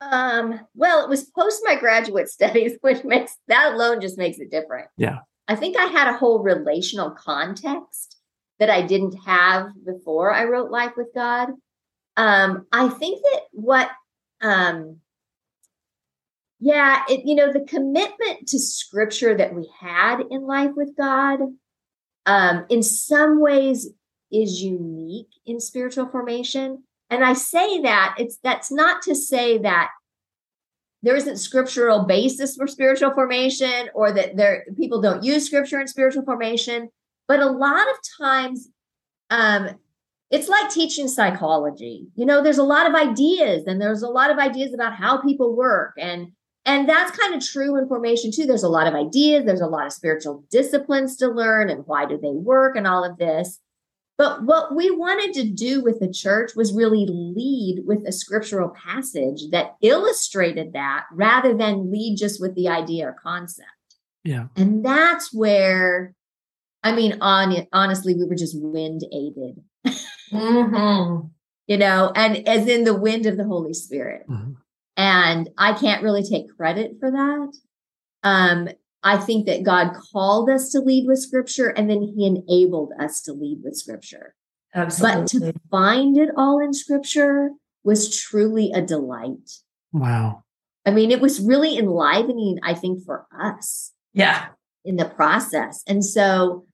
um, 0.00 0.60
well, 0.76 1.02
it 1.02 1.08
was 1.08 1.24
post 1.24 1.60
my 1.64 1.74
graduate 1.74 2.28
studies, 2.28 2.74
which 2.82 3.02
makes 3.02 3.36
that 3.48 3.74
alone 3.74 4.00
just 4.00 4.16
makes 4.16 4.38
it 4.38 4.48
different. 4.48 4.86
Yeah. 4.96 5.18
I 5.48 5.56
think 5.56 5.76
I 5.76 5.86
had 5.86 6.06
a 6.06 6.16
whole 6.16 6.38
relational 6.38 7.10
context 7.10 8.17
that 8.58 8.70
I 8.70 8.82
didn't 8.82 9.16
have 9.24 9.70
before 9.84 10.32
I 10.32 10.44
wrote 10.44 10.70
Life 10.70 10.92
with 10.96 11.08
God. 11.14 11.50
Um, 12.16 12.66
I 12.72 12.88
think 12.88 13.22
that 13.22 13.42
what 13.52 13.90
um 14.40 14.98
yeah, 16.60 17.04
it 17.08 17.22
you 17.24 17.36
know, 17.36 17.52
the 17.52 17.64
commitment 17.68 18.48
to 18.48 18.58
scripture 18.58 19.36
that 19.36 19.54
we 19.54 19.70
had 19.80 20.20
in 20.30 20.42
life 20.42 20.72
with 20.76 20.96
God 20.96 21.40
um 22.26 22.66
in 22.68 22.82
some 22.82 23.40
ways 23.40 23.88
is 24.30 24.60
unique 24.62 25.28
in 25.46 25.60
spiritual 25.60 26.08
formation 26.08 26.82
and 27.10 27.24
I 27.24 27.32
say 27.32 27.80
that 27.82 28.16
it's 28.18 28.38
that's 28.42 28.70
not 28.70 29.02
to 29.02 29.14
say 29.14 29.58
that 29.58 29.90
there 31.02 31.16
isn't 31.16 31.38
scriptural 31.38 32.04
basis 32.04 32.56
for 32.56 32.66
spiritual 32.66 33.12
formation 33.12 33.88
or 33.94 34.12
that 34.12 34.36
there 34.36 34.64
people 34.76 35.00
don't 35.00 35.22
use 35.22 35.46
scripture 35.46 35.80
in 35.80 35.86
spiritual 35.86 36.24
formation, 36.24 36.90
but 37.28 37.40
a 37.40 37.50
lot 37.50 37.86
of 37.88 37.96
times 38.18 38.68
um 39.30 39.68
it's 40.30 40.48
like 40.48 40.70
teaching 40.70 41.08
psychology. 41.08 42.06
You 42.14 42.26
know, 42.26 42.42
there's 42.42 42.58
a 42.58 42.62
lot 42.62 42.86
of 42.86 42.94
ideas 42.94 43.64
and 43.66 43.80
there's 43.80 44.02
a 44.02 44.08
lot 44.08 44.30
of 44.30 44.38
ideas 44.38 44.74
about 44.74 44.94
how 44.94 45.22
people 45.22 45.56
work 45.56 45.94
and 45.98 46.32
and 46.66 46.86
that's 46.86 47.16
kind 47.16 47.34
of 47.34 47.42
true 47.42 47.78
in 47.78 47.88
formation 47.88 48.30
too. 48.30 48.44
There's 48.44 48.62
a 48.62 48.68
lot 48.68 48.86
of 48.86 48.94
ideas, 48.94 49.46
there's 49.46 49.62
a 49.62 49.66
lot 49.66 49.86
of 49.86 49.92
spiritual 49.92 50.44
disciplines 50.50 51.16
to 51.16 51.28
learn 51.28 51.70
and 51.70 51.86
why 51.86 52.04
do 52.04 52.18
they 52.18 52.32
work 52.32 52.76
and 52.76 52.86
all 52.86 53.04
of 53.04 53.16
this. 53.16 53.58
But 54.18 54.42
what 54.42 54.74
we 54.74 54.90
wanted 54.90 55.32
to 55.34 55.48
do 55.48 55.82
with 55.82 56.00
the 56.00 56.12
church 56.12 56.50
was 56.56 56.74
really 56.74 57.06
lead 57.06 57.84
with 57.86 58.06
a 58.06 58.12
scriptural 58.12 58.70
passage 58.70 59.48
that 59.52 59.76
illustrated 59.80 60.72
that 60.72 61.04
rather 61.12 61.56
than 61.56 61.90
lead 61.90 62.16
just 62.18 62.40
with 62.40 62.54
the 62.56 62.68
idea 62.68 63.06
or 63.06 63.12
concept. 63.12 63.68
Yeah. 64.24 64.48
And 64.56 64.84
that's 64.84 65.32
where, 65.32 66.14
I 66.82 66.92
mean, 66.92 67.18
on, 67.20 67.66
honestly, 67.72 68.14
we 68.14 68.24
were 68.24 68.36
just 68.36 68.56
wind 68.60 69.02
aided, 69.12 69.62
Mm-hmm. 70.32 71.26
you 71.66 71.76
know, 71.76 72.12
and 72.14 72.46
as 72.48 72.68
in 72.68 72.84
the 72.84 72.94
wind 72.94 73.26
of 73.26 73.36
the 73.36 73.44
Holy 73.44 73.74
Spirit. 73.74 74.28
Mhm. 74.28 74.56
And 74.96 75.48
I 75.56 75.72
can't 75.74 76.02
really 76.02 76.22
take 76.22 76.54
credit 76.56 76.96
for 76.98 77.10
that. 77.10 77.52
Um, 78.24 78.68
I 79.02 79.16
think 79.16 79.46
that 79.46 79.62
God 79.62 79.94
called 80.12 80.50
us 80.50 80.70
to 80.70 80.80
lead 80.80 81.06
with 81.06 81.20
scripture 81.20 81.68
and 81.68 81.88
then 81.88 82.02
he 82.02 82.26
enabled 82.26 82.92
us 82.98 83.22
to 83.22 83.32
lead 83.32 83.60
with 83.62 83.76
scripture. 83.76 84.34
Absolutely. 84.74 85.20
But 85.20 85.52
to 85.52 85.60
find 85.70 86.18
it 86.18 86.30
all 86.36 86.58
in 86.58 86.72
scripture 86.74 87.50
was 87.84 88.14
truly 88.14 88.72
a 88.72 88.82
delight. 88.82 89.50
Wow. 89.92 90.42
I 90.84 90.90
mean, 90.90 91.10
it 91.10 91.20
was 91.20 91.40
really 91.40 91.78
enlivening, 91.78 92.58
I 92.62 92.74
think, 92.74 93.04
for 93.04 93.26
us 93.38 93.92
yeah. 94.12 94.48
in 94.84 94.96
the 94.96 95.04
process. 95.04 95.82
And 95.86 96.04
so 96.04 96.66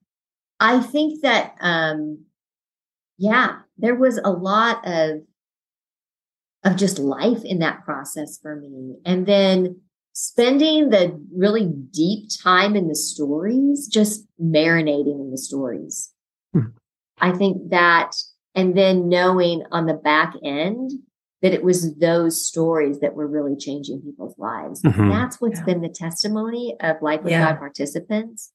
I 0.61 0.81
think 0.81 1.23
that, 1.23 1.55
um, 1.61 2.25
yeah, 3.19 3.61
there 3.77 3.95
was 3.95 4.19
a 4.25 4.31
lot 4.31 4.87
of, 4.87 5.23
of 6.65 6.77
just 6.77 6.99
life 6.99 7.45
in 7.45 7.59
that 7.59 7.85
process 7.85 8.39
for 8.41 8.57
me. 8.57 8.97
And 9.05 9.27
then 9.27 9.81
spending 10.13 10.91
the 10.91 11.21
really 11.37 11.67
deep 11.67 12.29
time 12.43 12.77
in 12.77 12.89
the 12.89 12.95
stories, 12.95 13.89
just 13.89 14.27
marinating 14.41 15.21
in 15.21 15.31
the 15.31 15.39
stories. 15.39 16.13
Hmm. 16.53 16.69
I 17.19 17.33
think 17.33 17.71
that, 17.71 18.13
and 18.55 18.77
then 18.77 19.09
knowing 19.09 19.65
on 19.73 19.87
the 19.87 19.95
back 19.95 20.35
end 20.45 20.93
that 21.43 21.53
it 21.53 21.63
was 21.63 21.95
those 21.97 22.47
stories 22.47 23.01
that 23.01 23.15
were 23.15 23.27
really 23.27 23.57
changing 23.57 24.01
people's 24.01 24.39
lives. 24.39 24.81
Mhm. 24.83 25.11
That's 25.11 25.41
what's 25.43 25.59
Yeah. 25.59 25.65
been 25.67 25.81
the 25.83 25.91
testimony 25.91 26.75
of 26.81 27.03
Life 27.03 27.23
with 27.23 27.33
Yeah. 27.33 27.51
God 27.53 27.59
participants. 27.59 28.53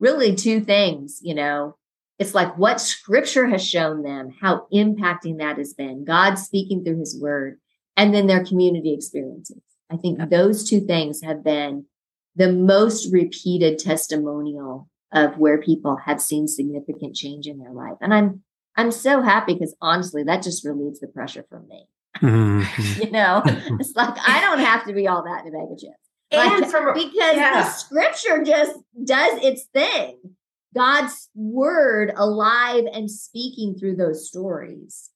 Really, 0.00 0.34
two 0.34 0.60
things, 0.60 1.20
you 1.22 1.34
know. 1.34 1.76
It's 2.18 2.34
like 2.34 2.58
what 2.58 2.80
scripture 2.80 3.46
has 3.48 3.66
shown 3.66 4.02
them, 4.02 4.30
how 4.40 4.66
impacting 4.72 5.38
that 5.38 5.56
has 5.56 5.72
been, 5.72 6.04
God 6.04 6.34
speaking 6.34 6.84
through 6.84 6.98
his 6.98 7.18
word, 7.18 7.58
and 7.96 8.14
then 8.14 8.26
their 8.26 8.44
community 8.44 8.92
experiences. 8.92 9.62
I 9.90 9.96
think 9.96 10.28
those 10.28 10.68
two 10.68 10.80
things 10.80 11.22
have 11.22 11.42
been 11.42 11.86
the 12.36 12.52
most 12.52 13.12
repeated 13.12 13.78
testimonial 13.78 14.88
of 15.12 15.38
where 15.38 15.60
people 15.60 15.96
have 15.96 16.20
seen 16.20 16.46
significant 16.46 17.14
change 17.14 17.46
in 17.46 17.58
their 17.58 17.72
life. 17.72 17.96
And 18.00 18.14
I'm 18.14 18.42
I'm 18.76 18.92
so 18.92 19.20
happy 19.20 19.54
because 19.54 19.74
honestly, 19.80 20.22
that 20.24 20.42
just 20.42 20.64
relieves 20.64 21.00
the 21.00 21.08
pressure 21.08 21.44
from 21.48 21.66
me. 21.68 21.86
Mhm. 22.18 23.00
You 23.04 23.10
know, 23.10 23.42
it's 23.80 23.94
like 23.96 24.16
I 24.26 24.40
don't 24.40 24.60
have 24.60 24.84
to 24.86 24.92
be 24.92 25.08
all 25.08 25.24
that 25.24 25.44
in 25.44 25.48
a 25.48 25.58
bag 25.58 25.72
of 25.72 25.78
chips. 25.78 26.09
And 26.30 26.60
Like, 26.62 26.70
from 26.70 26.94
because 26.94 27.36
yeah. 27.36 27.62
the 27.62 27.68
scripture 27.70 28.42
just 28.44 28.72
does 29.04 29.42
its 29.42 29.64
thing. 29.64 30.16
God's 30.74 31.28
word 31.34 32.12
alive 32.16 32.84
and 32.92 33.10
speaking 33.10 33.74
through 33.76 33.96
those 33.96 34.28
stories. 34.28 35.10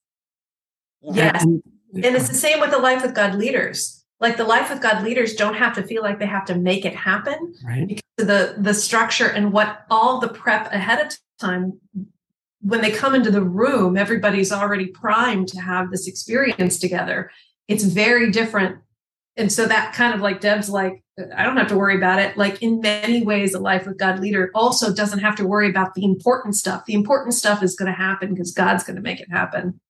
Yes. 1.03 1.43
And- 1.45 1.63
And 1.95 2.17
it's 2.17 2.29
the 2.29 2.35
same 2.35 2.59
with 2.59 2.73
the 2.73 2.79
life 2.79 3.03
with 3.03 3.15
God 3.15 3.37
leaders. 3.37 4.05
Like 4.19 4.37
the 4.37 4.43
life 4.45 4.69
with 4.71 4.83
God 4.83 5.05
leaders 5.05 5.35
don't 5.35 5.55
have 5.55 5.75
to 5.77 5.83
feel 5.85 6.03
like 6.03 6.19
they 6.19 6.27
have 6.27 6.45
to 6.47 6.57
make 6.57 6.85
it 6.85 6.97
happen. 6.97 7.55
right. 7.65 7.87
because 7.87 8.03
of 8.19 8.27
the 8.27 8.55
the 8.59 8.75
structure 8.75 9.27
and 9.29 9.53
what 9.53 9.85
all 9.91 10.19
the 10.21 10.29
prep 10.29 10.73
ahead 10.73 11.05
of 11.05 11.17
time 11.41 11.79
when 12.61 12.81
they 12.81 12.91
come 12.91 13.15
into 13.15 13.31
the 13.31 13.43
room 13.43 13.97
everybody's 13.97 14.51
already 14.53 14.87
primed 14.87 15.49
to 15.49 15.61
have 15.61 15.91
this 15.91 16.07
experience 16.07 16.79
together 16.79 17.31
it's 17.69 17.83
very 17.85 18.31
different 18.31 18.79
and 19.37 19.51
so 19.51 19.67
that 19.67 19.95
kind 19.95 20.15
of 20.15 20.21
like 20.21 20.41
deb's 20.41 20.69
like 20.69 21.05
i 21.37 21.45
don't 21.45 21.57
have 21.57 21.69
to 21.69 21.77
worry 21.77 21.97
about 21.97 22.19
it. 22.19 22.37
Like 22.37 22.63
in 22.63 22.81
many 22.81 23.23
ways 23.23 23.55
a 23.55 23.61
life 23.61 23.87
with 23.87 23.99
god 23.99 24.19
leader 24.19 24.51
also 24.55 24.93
doesn't 24.93 25.21
have 25.21 25.37
to 25.37 25.47
worry 25.47 25.69
about 25.69 25.95
the 25.95 26.05
important 26.05 26.57
stuff. 26.57 26.85
The 26.87 26.95
important 26.95 27.35
stuff 27.35 27.63
is 27.63 27.77
going 27.77 27.91
to 27.91 27.97
happen 27.97 28.31
because 28.31 28.53
god's 28.53 28.85
going 28.85 28.97
to 28.97 29.03
make 29.03 29.21
it 29.21 29.31
happen. 29.31 29.81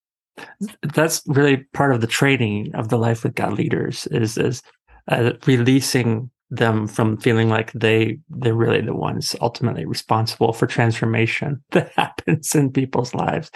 That's 0.83 1.23
really 1.27 1.59
part 1.73 1.95
of 1.95 2.01
the 2.01 2.07
training 2.07 2.75
of 2.75 2.89
the 2.89 2.99
life 2.99 3.23
with 3.23 3.35
God 3.35 3.55
leaders 3.55 4.07
is 4.09 4.37
is 4.37 4.63
uh, 5.09 5.33
releasing 5.47 6.31
them 6.57 6.87
from 6.87 7.17
feeling 7.17 7.49
like 7.49 7.73
they 7.73 8.19
they're 8.29 8.55
really 8.55 8.81
the 8.81 8.95
ones 8.95 9.37
ultimately 9.41 9.85
responsible 9.85 10.53
for 10.53 10.67
transformation 10.67 11.63
that 11.71 11.93
happens 11.93 12.55
in 12.55 12.73
people's 12.73 13.15
lives. 13.15 13.51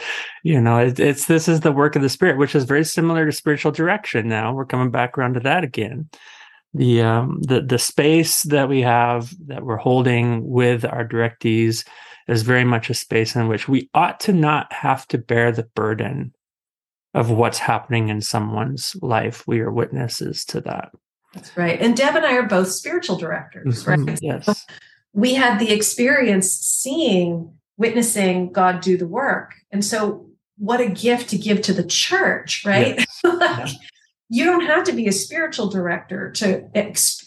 You 0.45 0.61
know 0.61 0.79
it, 0.79 0.99
it's 1.01 1.27
this 1.27 1.49
is 1.49 1.61
the 1.61 1.73
work 1.73 1.97
of 1.97 2.03
the 2.03 2.09
spirit 2.09 2.39
which 2.39 2.55
is 2.55 2.65
very 2.65 2.85
similar 2.85 3.27
to 3.27 3.33
spiritual 3.33 3.73
direction 3.73 4.29
now. 4.29 4.53
We're 4.53 4.67
coming 4.67 4.91
back 4.91 5.17
around 5.17 5.35
to 5.35 5.41
that 5.41 5.65
again. 5.65 6.09
The 6.75 7.03
um 7.03 7.41
the 7.43 7.61
the 7.61 7.79
space 7.79 8.43
that 8.45 8.69
we 8.69 8.83
have 8.83 9.35
that 9.47 9.65
we're 9.65 9.77
holding 9.77 10.49
with 10.49 10.85
our 10.85 11.07
directees 11.07 11.87
is 12.29 12.43
very 12.43 12.65
much 12.65 12.91
a 12.91 12.95
space 12.95 13.35
in 13.35 13.49
which 13.49 13.69
we 13.69 13.89
ought 13.95 14.21
to 14.21 14.33
not 14.33 14.73
have 14.73 15.07
to 15.09 15.19
bear 15.19 15.51
the 15.51 15.63
burden 15.75 16.35
of 17.15 17.31
what's 17.31 17.59
happening 17.59 18.11
in 18.11 18.21
someone's 18.21 18.95
life. 19.01 19.45
We 19.47 19.61
are 19.61 19.73
witnesses 19.73 20.45
to 20.47 20.61
that 20.63 20.91
that's 21.35 21.57
right 21.57 21.81
and 21.81 21.97
deb 21.97 22.17
and 22.17 22.25
i 22.27 22.35
are 22.37 22.43
both 22.47 22.69
spiritual 22.69 23.17
directors 23.17 23.87
right 23.87 23.99
Mhm. 23.99 24.19
yes 24.23 24.67
we 25.15 25.35
had 25.35 25.59
the 25.59 25.73
experience 25.73 26.53
seeing, 26.53 27.53
witnessing 27.77 28.53
God 28.53 28.81
do 28.83 28.97
the 28.97 29.07
work. 29.07 29.55
And 29.73 29.85
so, 29.85 30.27
what 30.59 30.81
a 30.81 30.89
gift 30.89 31.31
to 31.31 31.39
give 31.39 31.63
to 31.63 31.73
the 31.73 31.83
church, 31.83 32.63
right? 32.65 33.05
like, 33.25 33.71
you 34.29 34.45
don't 34.45 34.67
have 34.67 34.85
to 34.85 34.93
be 34.93 35.07
a 35.09 35.13
spiritual 35.13 35.69
director 35.69 36.31
to 36.33 36.69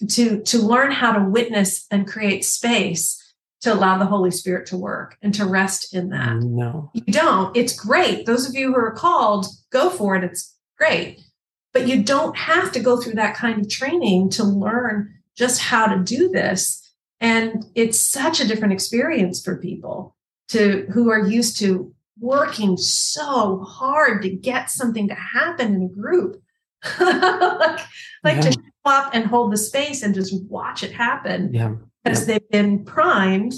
to 0.07 0.41
to 0.41 0.57
learn 0.59 0.91
how 0.91 1.11
to 1.13 1.23
witness 1.23 1.85
and 1.91 2.07
create 2.07 2.45
space 2.45 3.17
to 3.61 3.73
allow 3.73 3.97
the 3.97 4.05
Holy 4.05 4.31
Spirit 4.31 4.67
to 4.67 4.77
work 4.77 5.17
and 5.21 5.33
to 5.33 5.45
rest 5.45 5.93
in 5.93 6.09
that. 6.09 6.35
no 6.37 6.91
You 6.93 7.11
don't. 7.13 7.55
It's 7.57 7.73
great. 7.75 8.25
Those 8.25 8.47
of 8.47 8.55
you 8.55 8.67
who 8.73 8.77
are 8.77 8.91
called, 8.91 9.47
go 9.71 9.89
for 9.89 10.15
it. 10.15 10.23
It's 10.23 10.55
great. 10.77 11.19
But 11.73 11.87
you 11.87 12.03
don't 12.03 12.35
have 12.37 12.71
to 12.73 12.79
go 12.79 12.97
through 12.97 13.13
that 13.13 13.35
kind 13.35 13.59
of 13.59 13.69
training 13.69 14.29
to 14.31 14.43
learn 14.43 15.13
just 15.37 15.61
how 15.61 15.87
to 15.87 16.03
do 16.03 16.29
this. 16.29 16.93
And 17.19 17.65
it's 17.75 17.99
such 17.99 18.41
a 18.41 18.47
different 18.47 18.73
experience 18.73 19.41
for 19.41 19.57
people 19.57 20.15
to 20.49 20.85
who 20.91 21.09
are 21.09 21.27
used 21.27 21.57
to 21.59 21.93
working 22.19 22.77
so 22.77 23.63
hard 23.63 24.21
to 24.21 24.29
get 24.29 24.69
something 24.69 25.07
to 25.07 25.15
happen 25.15 25.73
in 25.75 25.83
a 25.83 25.87
group. 25.87 26.41
like, 26.99 27.79
like 28.23 28.35
yeah. 28.35 28.41
to 28.41 28.51
show 28.51 28.59
up 28.85 29.11
and 29.13 29.25
hold 29.25 29.53
the 29.53 29.57
space 29.57 30.03
and 30.03 30.15
just 30.15 30.33
watch 30.45 30.83
it 30.83 30.91
happen. 30.91 31.53
Yeah. 31.53 31.75
Because 32.03 32.25
they've 32.25 32.49
been 32.49 32.83
primed 32.83 33.53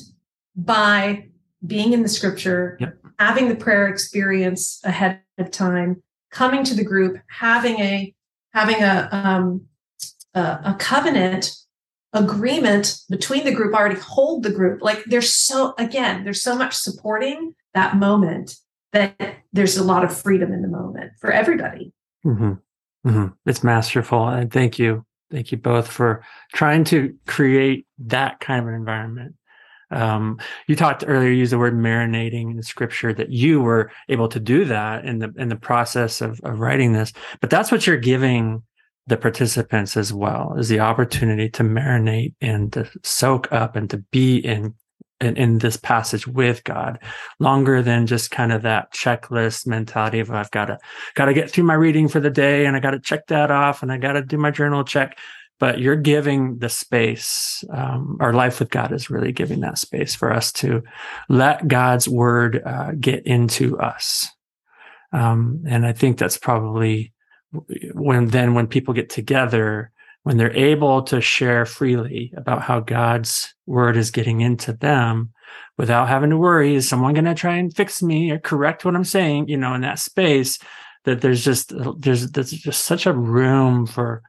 by 0.55 1.29
being 1.65 1.93
in 1.93 2.03
the 2.03 2.10
scripture, 2.10 2.77
having 3.17 3.48
the 3.48 3.55
prayer 3.55 3.88
experience 3.88 4.82
ahead 4.84 5.22
of 5.38 5.50
time, 5.50 6.03
coming 6.34 6.63
to 6.66 6.75
the 6.75 6.84
group, 6.84 7.18
having 7.30 7.80
a 7.80 8.13
having 8.54 8.82
a 8.82 9.08
um, 9.12 9.68
a, 10.34 10.40
a 10.42 10.75
covenant 10.80 11.52
agreement 12.12 13.00
between 13.10 13.46
the 13.46 13.54
group 13.54 13.74
already 13.74 14.00
hold 14.00 14.44
the 14.44 14.52
group 14.52 14.82
like 14.84 15.04
there's 15.06 15.34
so 15.34 15.74
again 15.80 16.24
there's 16.24 16.44
so 16.44 16.56
much 16.56 16.75
supporting 16.75 17.56
that 17.74 17.98
moment 17.98 18.58
that 18.92 19.38
there's 19.52 19.78
a 19.78 19.84
lot 19.84 20.04
of 20.04 20.16
freedom 20.16 20.54
in 20.54 20.62
the 20.62 20.68
moment 20.68 21.12
for 21.20 21.32
everybody 21.32 21.92
mm-hmm. 22.24 22.54
Mm-hmm. 23.08 23.28
it's 23.48 23.63
masterful 23.63 24.28
and 24.28 24.54
thank 24.54 24.78
you 24.78 25.04
thank 25.32 25.52
you 25.52 25.58
both 25.58 25.88
for 25.88 26.24
trying 26.54 26.84
to 26.86 27.16
create 27.25 27.88
that 27.98 28.40
kind 28.40 28.62
of 28.62 28.68
an 28.68 28.75
environment 28.75 29.34
um, 29.94 30.40
you 30.68 30.76
talked 30.76 31.04
earlier, 31.08 31.30
you 31.30 31.38
used 31.38 31.52
the 31.52 31.58
word 31.58 31.76
marinating 31.76 32.52
in 32.52 32.64
scripture 32.64 33.14
that 33.14 33.30
you 33.30 33.62
were 33.62 33.92
able 34.10 34.28
to 34.30 34.40
do 34.40 34.66
that 34.66 35.06
in 35.06 35.20
the 35.20 35.34
in 35.38 35.50
the 35.50 35.56
process 35.56 36.22
of, 36.22 36.40
of 36.44 36.60
writing 36.60 36.94
this. 36.94 37.14
But 37.42 37.50
that's 37.50 37.72
what 37.72 37.88
you're 37.88 37.98
giving 37.98 38.64
the 39.08 39.18
participants 39.18 39.98
as 39.98 40.14
well 40.14 40.56
is 40.58 40.70
the 40.70 40.80
opportunity 40.80 41.50
to 41.50 41.64
marinate 41.64 42.34
and 42.42 42.72
to 42.74 42.90
soak 43.04 43.52
up 43.52 43.76
and 43.76 43.90
to 43.90 43.98
be 43.98 44.38
in, 44.38 44.74
in 45.20 45.36
in, 45.36 45.58
this 45.58 45.76
passage 45.76 46.26
with 46.26 46.64
God 46.64 47.00
longer 47.40 47.82
than 47.82 48.08
just 48.08 48.32
kind 48.32 48.54
of 48.54 48.62
that 48.62 48.94
checklist 48.94 49.68
mentality 49.68 50.20
of 50.20 50.32
I've 50.32 50.52
got 50.52 50.66
to 50.66 50.78
got 51.16 51.26
to 51.26 51.34
get 51.34 51.52
through 51.52 51.66
my 51.66 51.74
reading 51.74 52.08
for 52.08 52.22
the 52.22 52.30
day 52.30 52.66
and 52.66 52.78
I 52.78 52.80
got 52.80 52.92
to 52.92 53.00
check 53.00 53.28
that 53.28 53.52
off 53.52 53.84
and 53.84 53.92
I 53.92 53.98
got 53.98 54.14
to 54.14 54.22
do 54.22 54.38
my 54.38 54.52
journal 54.52 54.84
check. 54.86 55.18
But 55.60 55.79
you're 55.79 55.95
giving 55.95 56.57
the 56.57 56.69
space. 56.69 57.63
Um, 57.69 58.17
our 58.19 58.33
life 58.33 58.60
with 58.60 58.69
God 58.69 58.91
is 58.91 59.10
really 59.10 59.31
giving 59.31 59.62
that 59.62 59.77
space 59.77 60.13
for 60.13 60.33
us 60.33 60.51
to 60.53 60.83
let 61.29 61.67
God's 61.67 62.07
word 62.07 62.62
uh, 62.65 62.91
get 63.00 63.25
into 63.25 63.79
us. 63.79 64.27
Um, 65.13 65.63
and 65.67 65.86
I 65.86 65.93
think 65.93 66.17
that's 66.17 66.38
probably 66.38 67.13
when 67.93 68.27
then 68.27 68.55
when 68.55 68.67
people 68.67 68.93
get 68.93 69.10
together 69.10 69.91
when 70.24 70.38
they're 70.38 70.55
able 70.55 71.03
to 71.03 71.22
share 71.22 71.65
freely 71.65 72.33
about 72.36 72.62
how 72.62 72.79
God's 72.79 73.53
word 73.65 73.98
is 73.98 74.10
getting 74.10 74.41
into 74.41 74.74
them 74.74 75.33
without 75.77 76.07
having 76.07 76.29
to 76.29 76.38
worry, 76.38 76.75
is 76.75 76.88
someone 76.88 77.13
going 77.13 77.25
to 77.25 77.36
try 77.36 77.55
and 77.55 77.75
fix 77.75 78.01
me 78.01 78.31
or 78.31 78.39
correct 78.39 78.86
what 78.86 78.95
I'm 78.95 79.03
saying, 79.03 79.50
you 79.50 79.57
know, 79.57 79.74
in 79.74 79.81
that 79.81 80.00
space 80.00 80.60
that 81.03 81.22
there's 81.22 81.43
just, 81.43 81.74
there's, 82.00 82.31
there's 82.31 82.51
just 82.51 82.86
such 82.86 83.05
a 83.05 83.13
room 83.13 83.86
for, 83.86 84.22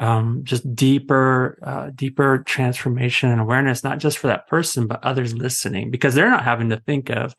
um, 0.00 0.40
just 0.44 0.74
deeper, 0.74 1.58
uh, 1.62 1.90
deeper 1.94 2.38
transformation 2.38 3.30
and 3.30 3.40
awareness, 3.40 3.84
not 3.84 3.98
just 3.98 4.16
for 4.18 4.28
that 4.28 4.48
person, 4.48 4.86
but 4.86 5.04
others 5.04 5.34
listening 5.34 5.90
because 5.90 6.14
they're 6.14 6.30
not 6.30 6.42
having 6.42 6.70
to 6.70 6.78
think 6.78 7.10
of, 7.10 7.36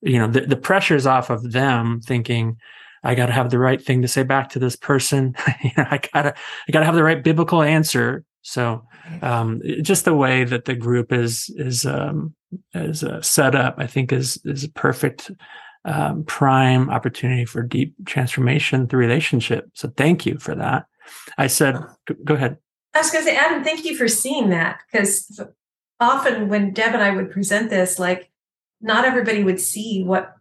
you 0.00 0.18
know, 0.18 0.26
the, 0.26 0.40
the 0.40 0.56
pressure's 0.56 1.06
off 1.06 1.30
of 1.30 1.52
them 1.52 2.00
thinking, 2.00 2.56
I 3.04 3.14
got 3.14 3.26
to 3.26 3.32
have 3.32 3.50
the 3.50 3.58
right 3.58 3.80
thing 3.80 4.02
to 4.02 4.08
say 4.08 4.24
back 4.24 4.50
to 4.50 4.58
this 4.58 4.74
person. 4.74 5.34
I 5.46 6.00
gotta, 6.12 6.34
I 6.68 6.72
gotta 6.72 6.84
have 6.84 6.96
the 6.96 7.04
right 7.04 7.22
biblical 7.22 7.62
answer. 7.62 8.24
So, 8.42 8.84
um, 9.22 9.60
just 9.82 10.04
the 10.04 10.14
way 10.14 10.42
that 10.44 10.64
the 10.64 10.74
group 10.74 11.12
is 11.12 11.52
is 11.56 11.86
um, 11.86 12.34
is 12.74 13.04
uh, 13.04 13.22
set 13.22 13.54
up, 13.54 13.76
I 13.78 13.86
think 13.86 14.12
is 14.12 14.40
is 14.44 14.64
a 14.64 14.70
perfect 14.70 15.30
um, 15.84 16.24
prime 16.24 16.90
opportunity 16.90 17.44
for 17.44 17.62
deep 17.62 17.94
transformation 18.06 18.88
through 18.88 19.00
relationship. 19.00 19.70
So, 19.74 19.92
thank 19.96 20.26
you 20.26 20.38
for 20.38 20.56
that. 20.56 20.86
I 21.38 21.46
said, 21.46 21.76
go 22.24 22.34
ahead. 22.34 22.58
I 22.94 22.98
was 22.98 23.10
going 23.10 23.24
to 23.24 23.30
say, 23.30 23.36
Adam, 23.36 23.64
thank 23.64 23.84
you 23.84 23.96
for 23.96 24.08
seeing 24.08 24.50
that 24.50 24.80
because 24.90 25.40
often 25.98 26.48
when 26.48 26.72
Deb 26.72 26.92
and 26.94 27.02
I 27.02 27.10
would 27.10 27.30
present 27.30 27.70
this, 27.70 27.98
like 27.98 28.30
not 28.80 29.04
everybody 29.04 29.44
would 29.44 29.60
see 29.60 30.02
what 30.04 30.36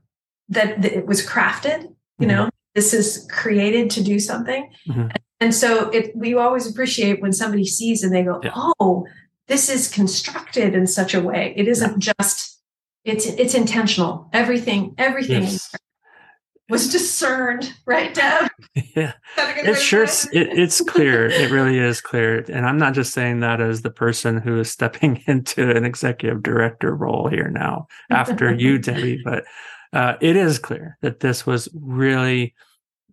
that, 0.50 0.82
that 0.82 0.92
it 0.92 1.06
was 1.06 1.26
crafted 1.26 1.94
you 2.22 2.28
know 2.28 2.50
this 2.76 2.94
is 2.94 3.28
created 3.30 3.90
to 3.90 4.04
do 4.04 4.20
something 4.20 4.70
mm-hmm. 4.88 5.08
and 5.40 5.54
so 5.54 5.90
it 5.90 6.16
we 6.16 6.36
always 6.36 6.70
appreciate 6.70 7.22
when 7.22 7.34
somebody 7.34 7.66
sees 7.66 8.04
and 8.04 8.14
they 8.14 8.24
go 8.24 8.40
yeah. 8.44 8.52
oh 8.56 9.06
this 9.48 9.70
is 9.70 9.92
constructed 9.92 10.76
in 10.76 10.88
such 10.88 11.14
a 11.14 11.20
way 11.20 11.54
it 11.58 11.68
isn't 11.68 12.06
yeah. 12.06 12.14
just 12.14 12.62
it's 13.04 13.26
it's 13.26 13.56
intentional 13.56 14.30
everything 14.34 14.94
everything 14.98 15.44
yes. 15.44 15.76
Was 16.72 16.90
discerned 16.90 17.74
right 17.86 18.14
deb 18.14 18.50
yeah 18.96 19.14
it's 19.38 19.82
sure 19.82 20.04
it, 20.04 20.30
it's 20.34 20.82
clear 20.82 21.28
it 21.28 21.52
really 21.52 21.78
is 21.78 22.02
clear 22.02 22.40
and 22.52 22.66
i'm 22.66 22.78
not 22.78 22.94
just 22.94 23.14
saying 23.14 23.42
that 23.42 23.62
as 23.62 23.82
the 23.82 23.92
person 23.92 24.38
who 24.38 24.60
is 24.60 24.72
stepping 24.72 25.22
into 25.28 25.70
an 25.70 25.86
executive 25.86 26.42
director 26.42 26.96
role 26.96 27.28
here 27.28 27.50
now 27.50 27.86
after 28.10 28.54
you 28.54 28.78
debbie 28.80 29.22
but 29.24 29.44
uh, 29.94 30.16
it 30.22 30.38
is 30.38 30.58
clear 30.58 30.98
that 31.02 31.20
this 31.20 31.46
was 31.46 31.68
really 31.74 32.56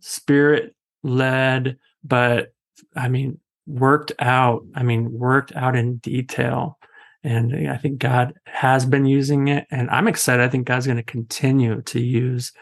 spirit 0.00 0.74
led, 1.02 1.76
but 2.04 2.52
I 2.96 3.08
mean, 3.08 3.38
worked 3.66 4.12
out. 4.18 4.64
I 4.74 4.82
mean, 4.82 5.12
worked 5.12 5.54
out 5.54 5.76
in 5.76 5.96
detail. 5.98 6.78
And 7.24 7.68
I 7.68 7.76
think 7.76 7.98
God 7.98 8.34
has 8.46 8.86
been 8.86 9.04
using 9.04 9.48
it. 9.48 9.66
And 9.70 9.90
I'm 9.90 10.08
excited. 10.08 10.42
I 10.42 10.48
think 10.48 10.66
God's 10.66 10.86
going 10.86 10.96
to 10.96 11.02
continue 11.02 11.82
to 11.82 12.00
use 12.00 12.52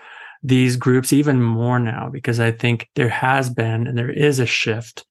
these 0.46 0.76
groups 0.76 1.12
even 1.12 1.42
more 1.42 1.80
now 1.80 2.08
because 2.08 2.38
I 2.38 2.52
think 2.52 2.88
there 2.94 3.08
has 3.08 3.50
been 3.50 3.88
and 3.88 3.98
there 3.98 4.10
is 4.10 4.38
a 4.38 4.46
shift, 4.46 5.04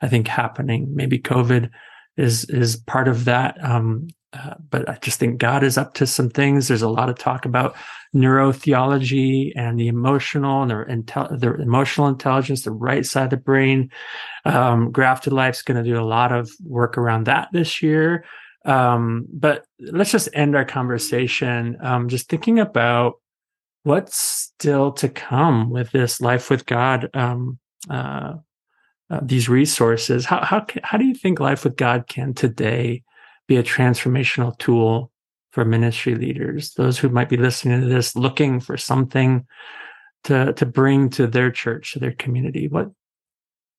I 0.00 0.08
think, 0.08 0.26
happening. 0.26 0.94
Maybe 0.94 1.18
COVID 1.18 1.70
is 2.16 2.44
is 2.46 2.76
part 2.76 3.06
of 3.06 3.24
that. 3.26 3.62
Um, 3.64 4.08
uh, 4.32 4.54
but 4.68 4.88
I 4.88 4.96
just 5.00 5.20
think 5.20 5.38
God 5.38 5.62
is 5.62 5.78
up 5.78 5.94
to 5.94 6.06
some 6.06 6.28
things. 6.28 6.68
There's 6.68 6.82
a 6.82 6.88
lot 6.88 7.08
of 7.08 7.18
talk 7.18 7.44
about 7.44 7.76
neurotheology 8.14 9.52
and 9.54 9.78
the 9.78 9.88
emotional 9.88 10.62
and 10.62 11.06
the, 11.06 11.56
emotional 11.60 12.08
intelligence, 12.08 12.62
the 12.62 12.72
right 12.72 13.06
side 13.06 13.24
of 13.24 13.30
the 13.30 13.36
brain. 13.36 13.90
Um, 14.44 14.90
Grafted 14.90 15.32
Life's 15.32 15.62
going 15.62 15.82
to 15.82 15.88
do 15.88 16.00
a 16.00 16.04
lot 16.04 16.32
of 16.32 16.50
work 16.64 16.98
around 16.98 17.26
that 17.26 17.48
this 17.52 17.82
year. 17.82 18.24
Um, 18.64 19.26
but 19.32 19.64
let's 19.80 20.12
just 20.12 20.28
end 20.32 20.54
our 20.54 20.64
conversation 20.64 21.76
um, 21.80 22.08
just 22.08 22.28
thinking 22.28 22.58
about 22.58 23.19
what's 23.82 24.16
still 24.16 24.92
to 24.92 25.08
come 25.08 25.70
with 25.70 25.90
this 25.90 26.20
life 26.20 26.50
with 26.50 26.66
God. 26.66 27.10
Um, 27.14 27.58
uh, 27.88 28.34
uh, 29.10 29.20
these 29.22 29.48
resources. 29.48 30.24
How 30.24 30.44
how 30.44 30.64
how 30.84 30.96
do 30.96 31.04
you 31.04 31.14
think 31.14 31.40
life 31.40 31.64
with 31.64 31.76
God 31.76 32.06
can 32.06 32.32
today 32.32 33.02
be 33.48 33.56
a 33.56 33.62
transformational 33.62 34.56
tool 34.58 35.10
for 35.50 35.64
ministry 35.64 36.14
leaders, 36.14 36.74
those 36.74 36.98
who 36.98 37.08
might 37.08 37.28
be 37.28 37.36
listening 37.36 37.80
to 37.80 37.88
this, 37.88 38.14
looking 38.14 38.60
for 38.60 38.76
something 38.76 39.44
to 40.24 40.52
to 40.52 40.64
bring 40.64 41.10
to 41.10 41.26
their 41.26 41.50
church, 41.50 41.92
to 41.92 41.98
their 41.98 42.12
community. 42.12 42.68
What, 42.68 42.90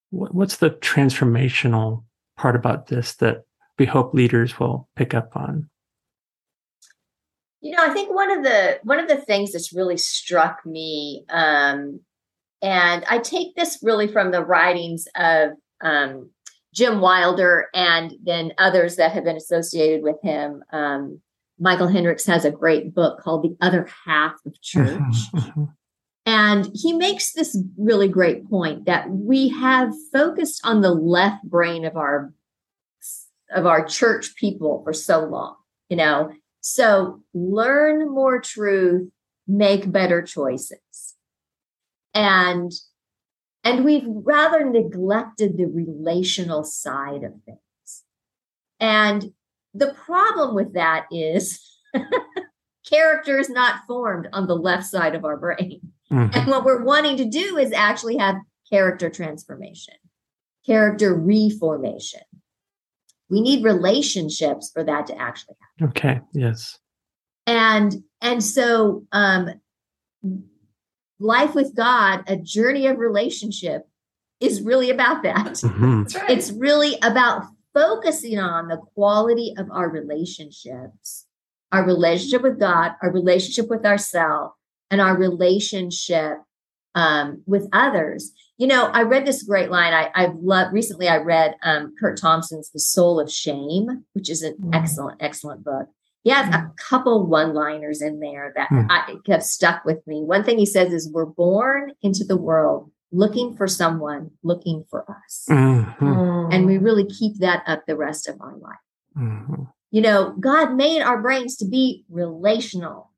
what 0.09 0.35
what's 0.35 0.57
the 0.57 0.71
transformational 0.71 2.03
part 2.37 2.57
about 2.57 2.87
this 2.87 3.15
that 3.15 3.43
we 3.79 3.85
hope 3.85 4.13
leaders 4.13 4.59
will 4.59 4.89
pick 4.97 5.13
up 5.13 5.37
on? 5.37 5.69
You 7.61 7.71
know, 7.71 7.83
I 7.83 7.93
think 7.93 8.13
one 8.13 8.31
of 8.31 8.43
the 8.43 8.79
one 8.83 8.99
of 8.99 9.07
the 9.07 9.17
things 9.17 9.51
that's 9.51 9.73
really 9.73 9.97
struck 9.97 10.65
me, 10.65 11.25
um, 11.29 11.99
and 12.61 13.05
I 13.07 13.19
take 13.19 13.55
this 13.55 13.79
really 13.81 14.07
from 14.07 14.31
the 14.31 14.43
writings 14.43 15.07
of 15.15 15.51
um, 15.81 16.31
Jim 16.73 17.01
Wilder 17.01 17.67
and 17.73 18.13
then 18.23 18.53
others 18.57 18.95
that 18.95 19.11
have 19.11 19.23
been 19.23 19.37
associated 19.37 20.01
with 20.03 20.17
him. 20.23 20.63
Um, 20.71 21.21
Michael 21.59 21.87
Hendricks 21.87 22.25
has 22.25 22.45
a 22.45 22.51
great 22.51 22.95
book 22.95 23.19
called 23.21 23.43
The 23.43 23.55
Other 23.61 23.87
Half 24.05 24.37
of 24.45 24.59
Church. 24.61 24.99
And 26.25 26.69
he 26.73 26.93
makes 26.93 27.33
this 27.33 27.57
really 27.77 28.07
great 28.07 28.47
point 28.49 28.85
that 28.85 29.09
we 29.09 29.49
have 29.49 29.93
focused 30.13 30.61
on 30.63 30.81
the 30.81 30.93
left 30.93 31.43
brain 31.43 31.83
of 31.83 31.97
our 31.97 32.31
of 33.49 33.65
our 33.65 33.83
church 33.83 34.35
people 34.35 34.81
for 34.83 34.93
so 34.93 35.25
long, 35.25 35.55
you 35.89 35.97
know. 35.97 36.31
So 36.61 37.21
learn 37.33 38.09
more 38.09 38.39
truth, 38.39 39.09
make 39.47 39.91
better 39.91 40.21
choices. 40.21 41.15
And 42.13 42.71
and 43.63 43.85
we've 43.85 44.05
rather 44.07 44.67
neglected 44.67 45.57
the 45.57 45.65
relational 45.65 46.63
side 46.63 47.23
of 47.23 47.33
things. 47.45 48.03
And 48.79 49.33
the 49.73 49.93
problem 49.93 50.55
with 50.55 50.73
that 50.73 51.05
is 51.11 51.61
character 52.89 53.37
is 53.37 53.49
not 53.49 53.81
formed 53.87 54.27
on 54.33 54.47
the 54.47 54.55
left 54.55 54.85
side 54.85 55.13
of 55.13 55.25
our 55.25 55.37
brain. 55.37 55.81
Mm-hmm. 56.11 56.37
And 56.37 56.47
what 56.47 56.65
we're 56.65 56.83
wanting 56.83 57.17
to 57.17 57.25
do 57.25 57.57
is 57.57 57.71
actually 57.71 58.17
have 58.17 58.35
character 58.69 59.09
transformation, 59.09 59.95
character 60.65 61.13
reformation. 61.13 62.21
We 63.31 63.41
need 63.41 63.63
relationships 63.63 64.69
for 64.71 64.83
that 64.83 65.07
to 65.07 65.15
actually 65.17 65.55
happen. 65.61 65.89
Okay, 65.89 66.21
yes. 66.33 66.77
And 67.47 68.03
and 68.21 68.43
so 68.43 69.05
um 69.11 69.49
life 71.19 71.55
with 71.55 71.75
God, 71.75 72.23
a 72.27 72.35
journey 72.35 72.87
of 72.87 72.97
relationship, 72.99 73.87
is 74.39 74.61
really 74.61 74.89
about 74.89 75.23
that. 75.23 75.53
Mhm. 75.63 76.13
Right. 76.15 76.29
It's 76.29 76.51
really 76.51 76.97
about 77.01 77.45
focusing 77.73 78.37
on 78.37 78.67
the 78.67 78.77
quality 78.95 79.53
of 79.57 79.71
our 79.71 79.89
relationships, 79.89 81.25
our 81.71 81.85
relationship 81.85 82.41
with 82.41 82.59
God, 82.59 82.91
our 83.01 83.11
relationship 83.11 83.69
with 83.69 83.85
ourselves, 83.85 84.53
and 84.89 84.99
our 84.99 85.15
relationship 85.17 86.39
um, 86.95 87.43
with 87.45 87.69
others. 87.71 88.31
You 88.61 88.67
know, 88.67 88.85
I 88.93 89.01
read 89.01 89.25
this 89.25 89.41
great 89.41 89.71
line. 89.71 89.91
I, 89.91 90.11
I've 90.13 90.35
loved 90.35 90.71
recently. 90.71 91.07
I 91.07 91.17
read 91.17 91.55
um, 91.63 91.95
Curt 91.99 92.15
Thompson's 92.21 92.69
"The 92.69 92.79
Soul 92.79 93.19
of 93.19 93.31
Shame," 93.31 94.05
which 94.13 94.29
is 94.29 94.43
an 94.43 94.53
Mm. 94.61 94.75
excellent, 94.75 95.17
excellent 95.19 95.63
book. 95.63 95.87
He 96.23 96.29
has 96.29 96.53
a 96.53 96.71
couple 96.77 97.25
one-liners 97.25 98.03
in 98.03 98.19
there 98.19 98.53
that 98.55 98.69
Mm. 98.69 98.85
I, 98.91 99.15
have 99.31 99.41
stuck 99.41 99.83
with 99.83 100.05
me. 100.05 100.21
One 100.23 100.43
thing 100.43 100.59
he 100.59 100.67
says 100.67 100.93
is, 100.93 101.11
"We're 101.11 101.25
born 101.25 101.93
into 102.03 102.23
the 102.23 102.37
world 102.37 102.91
looking 103.11 103.55
for 103.55 103.67
someone, 103.67 104.29
looking 104.43 104.85
for 104.91 105.09
us." 105.09 105.47
Mhm. 105.49 105.97
Mm. 105.97 106.53
and 106.53 106.67
we 106.67 106.77
really 106.77 107.05
keep 107.07 107.39
that 107.39 107.63
up 107.65 107.87
the 107.87 107.97
rest 107.97 108.29
of 108.29 108.39
our 108.41 108.55
life. 108.57 108.85
Mhm. 109.17 109.69
You 109.89 110.01
know, 110.01 110.35
God 110.39 110.75
made 110.75 111.01
our 111.01 111.19
brains 111.19 111.57
to 111.57 111.65
be 111.65 112.05
relational. 112.11 113.09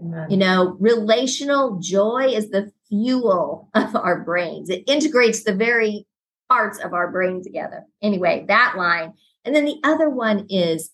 Amen. 0.00 0.30
You 0.30 0.36
know, 0.36 0.76
relational 0.78 1.80
joy 1.80 2.26
is 2.28 2.50
the 2.50 2.70
fuel 2.92 3.70
of 3.74 3.96
our 3.96 4.20
brains. 4.22 4.68
It 4.68 4.84
integrates 4.86 5.44
the 5.44 5.54
very 5.54 6.06
parts 6.50 6.78
of 6.78 6.92
our 6.92 7.10
brain 7.10 7.42
together. 7.42 7.86
Anyway, 8.02 8.44
that 8.48 8.74
line. 8.76 9.14
And 9.44 9.56
then 9.56 9.64
the 9.64 9.80
other 9.82 10.10
one 10.10 10.46
is 10.50 10.90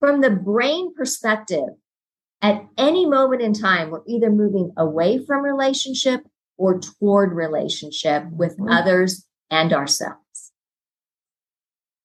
from 0.00 0.20
the 0.20 0.30
brain 0.30 0.92
perspective, 0.94 1.68
at 2.42 2.64
any 2.76 3.06
moment 3.06 3.42
in 3.42 3.52
time, 3.52 3.90
we're 3.90 4.02
either 4.06 4.30
moving 4.30 4.72
away 4.76 5.24
from 5.24 5.42
relationship 5.42 6.20
or 6.56 6.80
toward 6.80 7.32
relationship 7.32 8.24
with 8.32 8.58
Mhm. 8.58 8.66
others 8.70 9.26
and 9.50 9.72
ourselves. 9.72 10.18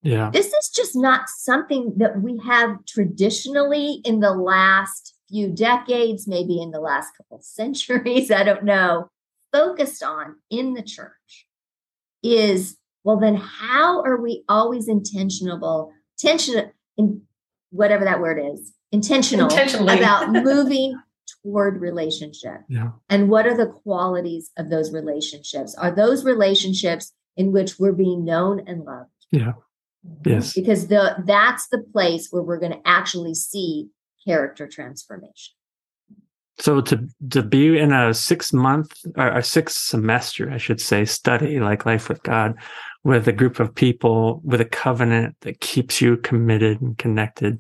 Yeah. 0.06 0.32
this 0.32 0.48
is 0.48 0.70
just 0.70 0.98
not 0.98 1.30
something 1.30 1.94
that 1.96 2.22
we 2.22 2.38
have 2.40 2.84
traditionally 2.86 4.02
in 4.04 4.20
the 4.20 4.34
last 4.34 5.13
few 5.34 5.50
decades, 5.50 6.28
maybe 6.28 6.62
in 6.62 6.72
the 6.72 6.80
last 6.80 7.12
couple 7.18 7.40
centuries, 7.42 8.30
I 8.30 8.44
don't 8.44 8.64
know, 8.64 9.10
focused 9.52 10.04
on 10.04 10.36
in 10.50 10.74
the 10.74 10.84
church 10.84 11.48
is 12.22 12.78
well, 13.04 13.20
then 13.20 13.36
how 13.36 14.02
are 14.04 14.22
we 14.22 14.44
always 14.48 14.88
intentional, 14.88 15.92
intentional 16.18 16.72
in 16.98 17.22
whatever 17.72 18.06
that 18.06 18.22
word 18.22 18.40
is, 18.54 18.74
intentional 18.94 19.48
about 19.48 20.30
moving 20.44 20.98
toward 21.44 21.82
relationship? 21.82 22.62
Yeah. 22.70 22.92
And 23.10 23.30
what 23.30 23.46
are 23.46 23.58
the 23.58 23.68
qualities 23.68 24.52
of 24.58 24.70
those 24.70 24.94
relationships? 24.94 25.76
Are 25.76 25.92
those 25.92 26.24
relationships 26.24 27.12
in 27.36 27.52
which 27.52 27.78
we're 27.78 27.92
being 27.92 28.24
known 28.24 28.64
and 28.68 28.86
loved? 28.86 29.10
Yeah. 29.32 29.54
Mm-hmm. 30.08 30.30
Yes. 30.30 30.54
because 30.54 30.88
the 30.88 31.16
that's 31.26 31.68
the 31.70 31.78
place 31.78 32.28
where 32.30 32.44
we're 32.44 32.60
going 32.60 32.74
to 32.74 32.82
actually 32.86 33.36
see 33.36 33.90
character 34.26 34.68
transformation. 34.68 35.54
So 36.60 36.82
to 36.82 37.08
to 37.32 37.42
be 37.42 37.78
in 37.80 37.92
a 37.92 38.14
six 38.14 38.54
month 38.54 38.92
or 39.18 39.28
a 39.28 39.44
six 39.44 39.76
semester, 39.76 40.52
I 40.52 40.58
should 40.58 40.80
say, 40.80 41.04
study 41.06 41.60
like 41.60 41.86
Life 41.86 42.10
with 42.10 42.22
God, 42.24 42.56
with 43.04 43.28
a 43.28 43.34
group 43.34 43.60
of 43.60 43.74
people 43.74 44.40
with 44.44 44.62
a 44.62 44.66
covenant 44.66 45.36
that 45.42 45.62
keeps 45.62 46.00
you 46.00 46.18
committed 46.18 46.80
and 46.80 46.96
connected, 46.98 47.60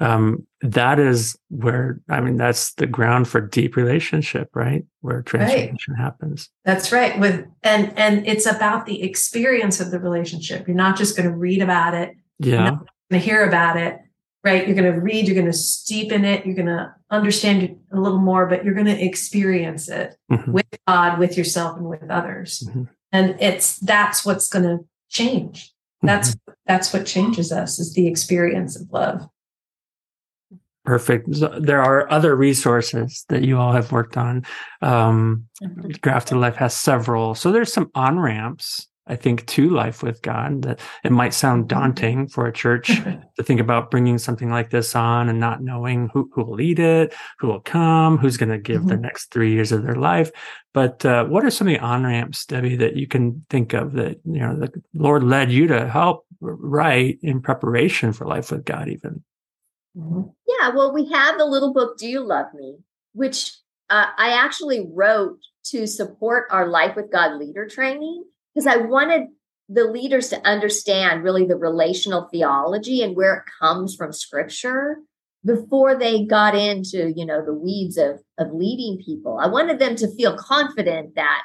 um, 0.00 0.44
that 0.60 0.98
is 0.98 1.36
where 1.50 2.00
I 2.08 2.20
mean 2.20 2.36
that's 2.36 2.74
the 2.74 2.86
ground 2.88 3.28
for 3.28 3.40
deep 3.40 3.76
relationship, 3.76 4.48
right? 4.54 4.84
Where 5.02 5.22
transformation 5.22 5.94
happens. 5.94 6.50
That's 6.64 6.90
right. 6.90 7.18
With 7.20 7.46
and 7.62 7.96
and 7.96 8.26
it's 8.26 8.46
about 8.46 8.86
the 8.86 9.04
experience 9.04 9.80
of 9.80 9.92
the 9.92 10.00
relationship. 10.00 10.66
You're 10.66 10.76
not 10.76 10.96
just 10.98 11.16
going 11.16 11.30
to 11.30 11.36
read 11.36 11.62
about 11.62 11.94
it, 11.94 12.16
Yeah. 12.40 12.70
going 12.70 12.86
to 13.12 13.18
hear 13.18 13.46
about 13.46 13.76
it, 13.76 13.98
right? 14.44 14.66
You're 14.66 14.76
going 14.76 14.92
to 14.92 15.00
read, 15.00 15.26
you're 15.26 15.34
going 15.36 15.46
to 15.46 15.52
steep 15.52 16.10
in 16.12 16.24
it, 16.24 16.44
you're 16.44 16.54
going 16.56 16.66
to 16.66 16.94
understand 17.10 17.62
it 17.62 17.76
a 17.92 18.00
little 18.00 18.18
more, 18.18 18.46
but 18.46 18.64
you're 18.64 18.74
going 18.74 18.86
to 18.86 19.04
experience 19.04 19.88
it 19.88 20.16
Mhm. 20.30 20.48
with 20.48 20.66
God, 20.88 21.18
with 21.18 21.36
yourself, 21.36 21.76
and 21.76 21.86
with 21.88 22.10
others. 22.10 22.68
Mhm. 22.68 22.88
And 23.12 23.36
it's 23.40 23.78
that's 23.78 24.24
what's 24.24 24.48
going 24.48 24.64
to 24.64 24.84
change. 25.08 25.72
That's 26.04 26.36
that's 26.66 26.92
what 26.92 27.06
changes 27.06 27.52
us 27.52 27.78
is 27.78 27.94
the 27.94 28.08
experience 28.08 28.74
of 28.74 28.90
love. 28.90 29.28
Perfect. 30.84 31.32
So 31.36 31.60
there 31.60 31.80
are 31.80 32.10
other 32.10 32.34
resources 32.34 33.24
that 33.28 33.44
you 33.44 33.56
all 33.58 33.72
have 33.72 33.92
worked 33.92 34.16
on. 34.16 34.44
Um, 34.80 35.46
Grafted 36.00 36.38
Life 36.38 36.56
has 36.56 36.74
several. 36.74 37.36
So 37.36 37.52
there's 37.52 37.72
some 37.72 37.90
on 37.94 38.18
ramps, 38.18 38.88
I 39.06 39.16
think, 39.16 39.46
to 39.48 39.68
life 39.68 40.02
with 40.02 40.22
God 40.22 40.62
that 40.62 40.78
it 41.02 41.10
might 41.10 41.34
sound 41.34 41.68
daunting 41.68 42.28
for 42.28 42.46
a 42.46 42.52
church 42.52 42.86
to 43.36 43.42
think 43.42 43.60
about 43.60 43.90
bringing 43.90 44.16
something 44.16 44.48
like 44.48 44.70
this 44.70 44.94
on 44.94 45.28
and 45.28 45.40
not 45.40 45.60
knowing 45.62 46.08
who, 46.12 46.30
who 46.32 46.44
will 46.44 46.54
lead 46.54 46.78
it, 46.78 47.12
who 47.38 47.48
will 47.48 47.60
come, 47.60 48.16
who's 48.16 48.36
going 48.36 48.50
to 48.50 48.58
give 48.58 48.86
the 48.86 48.94
Mhm. 48.94 49.00
next 49.00 49.32
three 49.32 49.52
years 49.52 49.72
of 49.72 49.82
their 49.82 49.96
life. 49.96 50.30
But 50.72 51.04
uh, 51.04 51.24
what 51.24 51.44
are 51.44 51.50
some 51.50 51.66
of 51.66 51.74
the 51.74 51.80
on 51.80 52.04
ramps, 52.04 52.46
Debbie, 52.46 52.76
that 52.76 52.96
you 52.96 53.08
can 53.08 53.44
think 53.50 53.72
of 53.72 53.92
that, 53.92 54.20
you 54.24 54.40
know, 54.40 54.54
the 54.56 54.72
Lord 54.94 55.24
led 55.24 55.50
you 55.50 55.66
to 55.66 55.88
help 55.88 56.24
write 56.40 57.18
in 57.22 57.42
preparation 57.42 58.12
for 58.12 58.26
life 58.26 58.50
with 58.52 58.64
God, 58.64 58.88
even? 58.88 59.24
Mhm. 59.98 60.32
Yeah, 60.46 60.70
well, 60.70 60.92
we 60.92 61.06
have 61.10 61.38
the 61.38 61.44
little 61.44 61.72
book, 61.72 61.98
Do 61.98 62.08
You 62.08 62.20
Love 62.20 62.54
Me, 62.54 62.78
which 63.14 63.52
uh, 63.90 64.06
I 64.16 64.30
actually 64.30 64.88
wrote 64.94 65.38
to 65.64 65.86
support 65.86 66.46
our 66.50 66.68
Life 66.68 66.96
with 66.96 67.10
God 67.12 67.38
leader 67.38 67.68
training 67.68 68.24
because 68.54 68.66
I 68.66 68.76
wanted 68.78 69.28
the 69.68 69.84
leaders 69.84 70.28
to 70.30 70.46
understand 70.46 71.22
really 71.22 71.46
the 71.46 71.56
relational 71.56 72.28
theology 72.32 73.02
and 73.02 73.16
where 73.16 73.36
it 73.36 73.42
comes 73.60 73.94
from 73.94 74.12
scripture 74.12 74.98
before 75.44 75.96
they 75.98 76.24
got 76.24 76.54
into 76.54 77.12
you 77.16 77.24
know 77.24 77.44
the 77.44 77.54
weeds 77.54 77.96
of 77.96 78.20
of 78.38 78.52
leading 78.52 78.98
people 79.04 79.38
i 79.40 79.46
wanted 79.46 79.78
them 79.78 79.94
to 79.96 80.12
feel 80.16 80.36
confident 80.36 81.14
that 81.14 81.42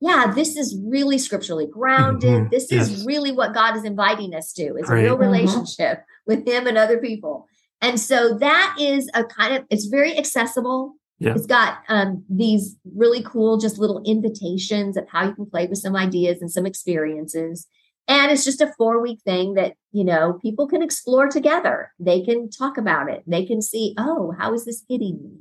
yeah 0.00 0.32
this 0.34 0.56
is 0.56 0.78
really 0.86 1.18
scripturally 1.18 1.66
grounded 1.66 2.30
Mhm. 2.44 2.50
this 2.50 2.72
is 2.72 3.04
really 3.06 3.32
what 3.32 3.54
god 3.54 3.76
is 3.76 3.84
inviting 3.84 4.34
us 4.34 4.52
to 4.54 4.74
is 4.76 4.86
Great. 4.86 5.00
a 5.00 5.04
real 5.04 5.16
Mhm. 5.16 5.20
relationship 5.20 6.02
with 6.26 6.46
him 6.48 6.66
and 6.66 6.76
other 6.78 6.98
people 6.98 7.46
and 7.80 8.00
so 8.00 8.36
that 8.38 8.76
is 8.80 9.08
a 9.14 9.24
kind 9.24 9.54
of 9.56 9.64
it's 9.70 9.86
very 9.86 10.16
accessible 10.18 10.94
Yeah. 11.20 11.34
it's 11.34 11.46
got 11.46 11.78
um, 11.88 12.24
these 12.28 12.76
really 12.94 13.22
cool 13.22 13.58
just 13.58 13.78
little 13.78 14.02
invitations 14.04 14.96
of 14.96 15.08
how 15.08 15.26
you 15.26 15.34
can 15.34 15.46
play 15.46 15.66
with 15.66 15.78
some 15.78 15.96
ideas 15.96 16.40
and 16.40 16.50
some 16.50 16.64
experiences. 16.64 17.66
And 18.06 18.30
it's 18.30 18.44
just 18.44 18.60
a 18.60 18.72
four 18.78 19.02
week 19.02 19.20
thing 19.24 19.54
that 19.54 19.74
you 19.92 20.04
know 20.04 20.38
people 20.40 20.68
can 20.68 20.82
explore 20.82 21.28
together. 21.28 21.92
They 21.98 22.22
can 22.22 22.50
talk 22.50 22.78
about 22.78 23.10
it. 23.10 23.24
They 23.26 23.44
can 23.44 23.60
see 23.62 23.94
oh 23.98 24.34
how 24.38 24.54
is 24.54 24.64
this 24.64 24.84
hitting 24.88 25.20
me? 25.22 25.38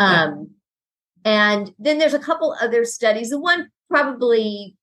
Yeah. 0.00 0.24
um 0.24 0.50
and 1.24 1.72
then 1.78 1.98
there's 1.98 2.14
a 2.14 2.18
couple 2.18 2.56
other 2.60 2.84
studies. 2.84 3.30
The 3.30 3.40
one 3.40 3.70
probably 3.88 4.76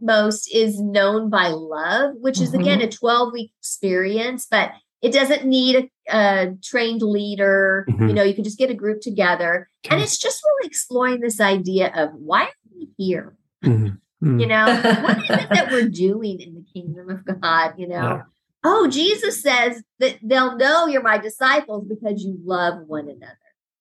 most 0.00 0.48
is 0.54 0.80
known 0.80 1.28
by 1.28 1.48
love 1.48 2.14
which 2.20 2.40
is 2.40 2.54
again 2.54 2.80
a 2.80 2.88
12 2.88 3.32
week 3.32 3.52
experience 3.58 4.46
but 4.48 4.70
it 5.02 5.12
doesn't 5.12 5.44
need 5.44 5.76
a, 6.10 6.16
a 6.16 6.54
trained 6.62 7.02
leader. 7.02 7.84
You 7.88 7.94
Mhm. 7.94 8.14
know 8.14 8.22
you 8.22 8.34
can 8.34 8.44
just 8.44 8.58
get 8.58 8.70
a 8.70 8.74
group 8.74 9.00
together. 9.00 9.68
And 9.90 10.00
it's 10.00 10.18
just 10.18 10.42
really 10.44 10.68
exploring 10.68 11.20
this 11.20 11.40
idea 11.40 11.92
of 11.94 12.10
why 12.14 12.42
are 12.44 12.52
we 12.74 12.88
here? 12.96 13.36
Mhm. 13.64 13.98
Mhm. 14.22 14.40
you 14.40 14.46
know 14.48 14.66
what 15.02 15.18
is 15.18 15.30
it 15.30 15.48
that 15.50 15.68
we're 15.70 15.88
doing 15.88 16.40
in 16.40 16.54
the 16.54 16.64
kingdom 16.74 17.08
of 17.08 17.24
god 17.40 17.74
you 17.76 17.86
know? 17.86 17.94
Yeah. 17.94 18.22
oh 18.64 18.88
jesus 18.88 19.40
says 19.42 19.80
that 20.00 20.16
they'll 20.22 20.56
know 20.56 20.86
you're 20.86 21.02
my 21.02 21.18
disciples 21.18 21.84
because 21.88 22.22
you 22.24 22.36
love 22.44 22.74
one 22.88 23.08
another. 23.08 23.38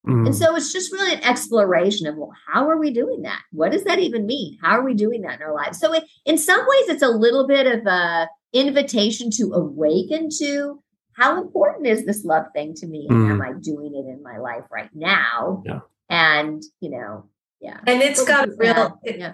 And 0.09 0.33
so 0.33 0.55
it's 0.55 0.71
just 0.71 0.93
really 0.93 1.13
an 1.15 1.23
exploration 1.23 2.07
of 2.07 2.15
well 2.15 2.31
how 2.47 2.69
are 2.69 2.77
we 2.77 2.91
doing 2.93 3.23
that? 3.23 3.41
What 3.51 3.73
does 3.73 3.83
that 3.83 3.99
even 3.99 4.25
mean? 4.25 4.57
How 4.61 4.77
are 4.79 4.83
we 4.85 4.93
doing 4.93 5.21
that 5.23 5.35
in 5.39 5.41
our 5.41 5.53
lives? 5.53 5.79
So 5.79 5.91
it, 5.93 6.05
in 6.25 6.37
some 6.37 6.61
ways 6.61 6.87
it's 6.89 7.03
a 7.03 7.09
little 7.09 7.45
bit 7.45 7.67
of 7.67 7.85
a 7.85 8.29
invitation 8.53 9.29
to 9.31 9.51
awaken 9.53 10.29
to 10.39 10.81
how 11.17 11.41
important 11.41 11.87
is 11.87 12.05
this 12.05 12.23
love 12.23 12.45
thing 12.53 12.73
to 12.75 12.85
me 12.87 13.07
and 13.09 13.31
am 13.31 13.41
i 13.41 13.51
doing 13.59 13.93
it 13.95 14.05
in 14.13 14.21
my 14.23 14.37
life 14.37 14.63
right 14.71 14.89
now 14.93 15.63
Yeah. 15.65 15.79
and 16.09 16.61
you 16.79 16.89
know 16.91 17.25
yeah 17.59 17.79
And 17.87 18.01
it's 18.01 18.21
But 18.21 18.27
got 18.27 18.47
a 18.49 18.51
real 18.57 18.99
it- 19.03 19.19
yeah. 19.19 19.33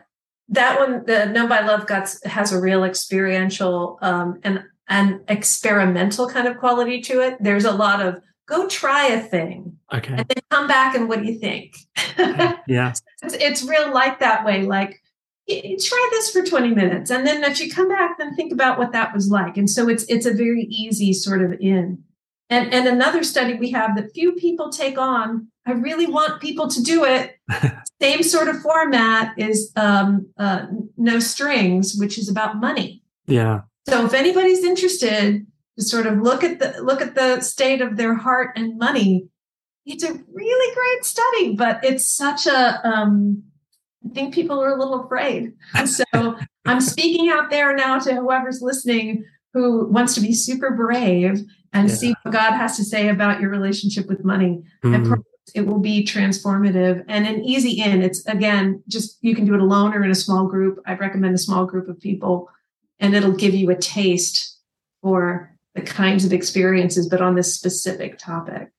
that 0.49 0.79
one, 0.79 1.05
the 1.05 1.25
Known 1.25 1.47
by 1.49 1.61
Love 1.61 1.87
Guts 1.87 2.23
has 2.25 2.51
a 2.53 2.59
real 2.59 2.83
experiential 2.83 3.97
um, 4.01 4.39
and 4.43 4.63
an 4.89 5.23
experimental 5.27 6.27
kind 6.29 6.47
of 6.47 6.57
quality 6.57 6.99
to 7.01 7.21
it. 7.21 7.37
There's 7.39 7.65
a 7.65 7.71
lot 7.71 8.01
of 8.05 8.21
go 8.45 8.67
try 8.67 9.07
a 9.07 9.19
thing 9.21 9.77
Okay. 9.93 10.13
and 10.17 10.25
then 10.27 10.43
come 10.51 10.67
back 10.67 10.95
and 10.95 11.07
what 11.09 11.19
do 11.21 11.25
you 11.31 11.37
think? 11.39 11.75
Yeah. 12.67 12.93
it's, 13.23 13.33
it's 13.35 13.63
real 13.63 13.93
like 13.93 14.19
that 14.19 14.45
way. 14.45 14.63
Like 14.63 14.91
y- 14.91 14.93
y- 14.93 15.02
try 15.47 16.09
this 16.11 16.31
for 16.31 16.43
20 16.43 16.69
minutes, 16.69 17.11
and 17.11 17.25
then 17.27 17.43
if 17.43 17.59
you 17.59 17.71
come 17.71 17.89
back, 17.89 18.17
then 18.17 18.35
think 18.35 18.51
about 18.51 18.77
what 18.77 18.91
that 18.93 19.13
was 19.13 19.29
like. 19.29 19.57
And 19.57 19.69
so 19.69 19.89
it's 19.89 20.03
it's 20.05 20.25
a 20.25 20.33
very 20.33 20.63
easy 20.63 21.13
sort 21.13 21.41
of 21.41 21.53
in. 21.59 22.03
And 22.49 22.73
and 22.73 22.87
another 22.87 23.23
study 23.23 23.55
we 23.55 23.71
have 23.71 23.95
that 23.95 24.13
few 24.13 24.33
people 24.33 24.69
take 24.69 24.97
on 24.97 25.47
I 25.65 25.71
really 25.71 26.07
want 26.07 26.41
people 26.41 26.67
to 26.67 26.83
do 26.83 27.05
it. 27.05 27.39
Same 28.01 28.23
sort 28.23 28.49
of 28.49 28.61
format 28.61 29.33
is 29.37 29.71
um, 29.75 30.27
uh, 30.37 30.65
No 30.97 31.19
Strings, 31.19 31.95
which 31.95 32.17
is 32.17 32.29
about 32.29 32.57
money. 32.57 33.01
Yeah. 33.27 33.61
So 33.87 34.05
if 34.05 34.13
anybody's 34.13 34.63
interested 34.63 35.45
to 35.77 35.83
sort 35.83 36.05
of 36.05 36.19
look 36.19 36.43
at 36.43 36.59
the 36.59 36.81
look 36.81 37.01
at 37.01 37.15
the 37.15 37.41
state 37.41 37.81
of 37.81 37.97
their 37.97 38.15
heart 38.15 38.51
and 38.57 38.77
money, 38.77 39.27
it's 39.85 40.03
a 40.03 40.13
really 40.33 40.75
great 40.75 41.05
study, 41.05 41.55
but 41.55 41.83
it's 41.83 42.09
such 42.09 42.45
a 42.45 42.85
um, 42.87 43.43
I 44.05 44.13
think 44.13 44.33
people 44.33 44.61
are 44.61 44.73
a 44.73 44.79
little 44.79 45.05
afraid. 45.05 45.53
So 45.85 46.37
I'm 46.65 46.81
speaking 46.81 47.29
out 47.29 47.49
there 47.49 47.75
now 47.75 47.99
to 47.99 48.15
whoever's 48.15 48.61
listening 48.61 49.25
who 49.53 49.85
wants 49.85 50.15
to 50.15 50.21
be 50.21 50.33
super 50.33 50.71
brave 50.71 51.41
and 51.73 51.89
yeah. 51.89 51.95
see 51.95 52.15
what 52.23 52.33
God 52.33 52.53
has 52.53 52.75
to 52.77 52.83
say 52.83 53.09
about 53.09 53.39
your 53.39 53.49
relationship 53.49 54.07
with 54.07 54.23
money. 54.23 54.63
Mm. 54.83 54.95
And 54.95 55.23
it 55.53 55.67
will 55.67 55.79
be 55.79 56.05
transformative 56.05 57.03
and 57.07 57.27
an 57.27 57.43
easy 57.43 57.81
in. 57.81 58.01
It's 58.01 58.25
again, 58.25 58.81
just 58.87 59.17
you 59.21 59.35
can 59.35 59.45
do 59.45 59.53
it 59.53 59.61
alone 59.61 59.93
or 59.93 60.03
in 60.03 60.11
a 60.11 60.15
small 60.15 60.47
group. 60.47 60.79
I'd 60.85 60.99
recommend 60.99 61.35
a 61.35 61.39
small 61.39 61.65
group 61.65 61.87
of 61.89 61.99
people, 61.99 62.49
and 62.99 63.13
it'll 63.13 63.33
give 63.33 63.53
you 63.53 63.69
a 63.69 63.75
taste 63.75 64.57
for 65.01 65.55
the 65.75 65.81
kinds 65.81 66.23
of 66.25 66.33
experiences, 66.33 67.07
but 67.09 67.21
on 67.21 67.35
this 67.35 67.53
specific 67.53 68.17
topic. 68.17 68.69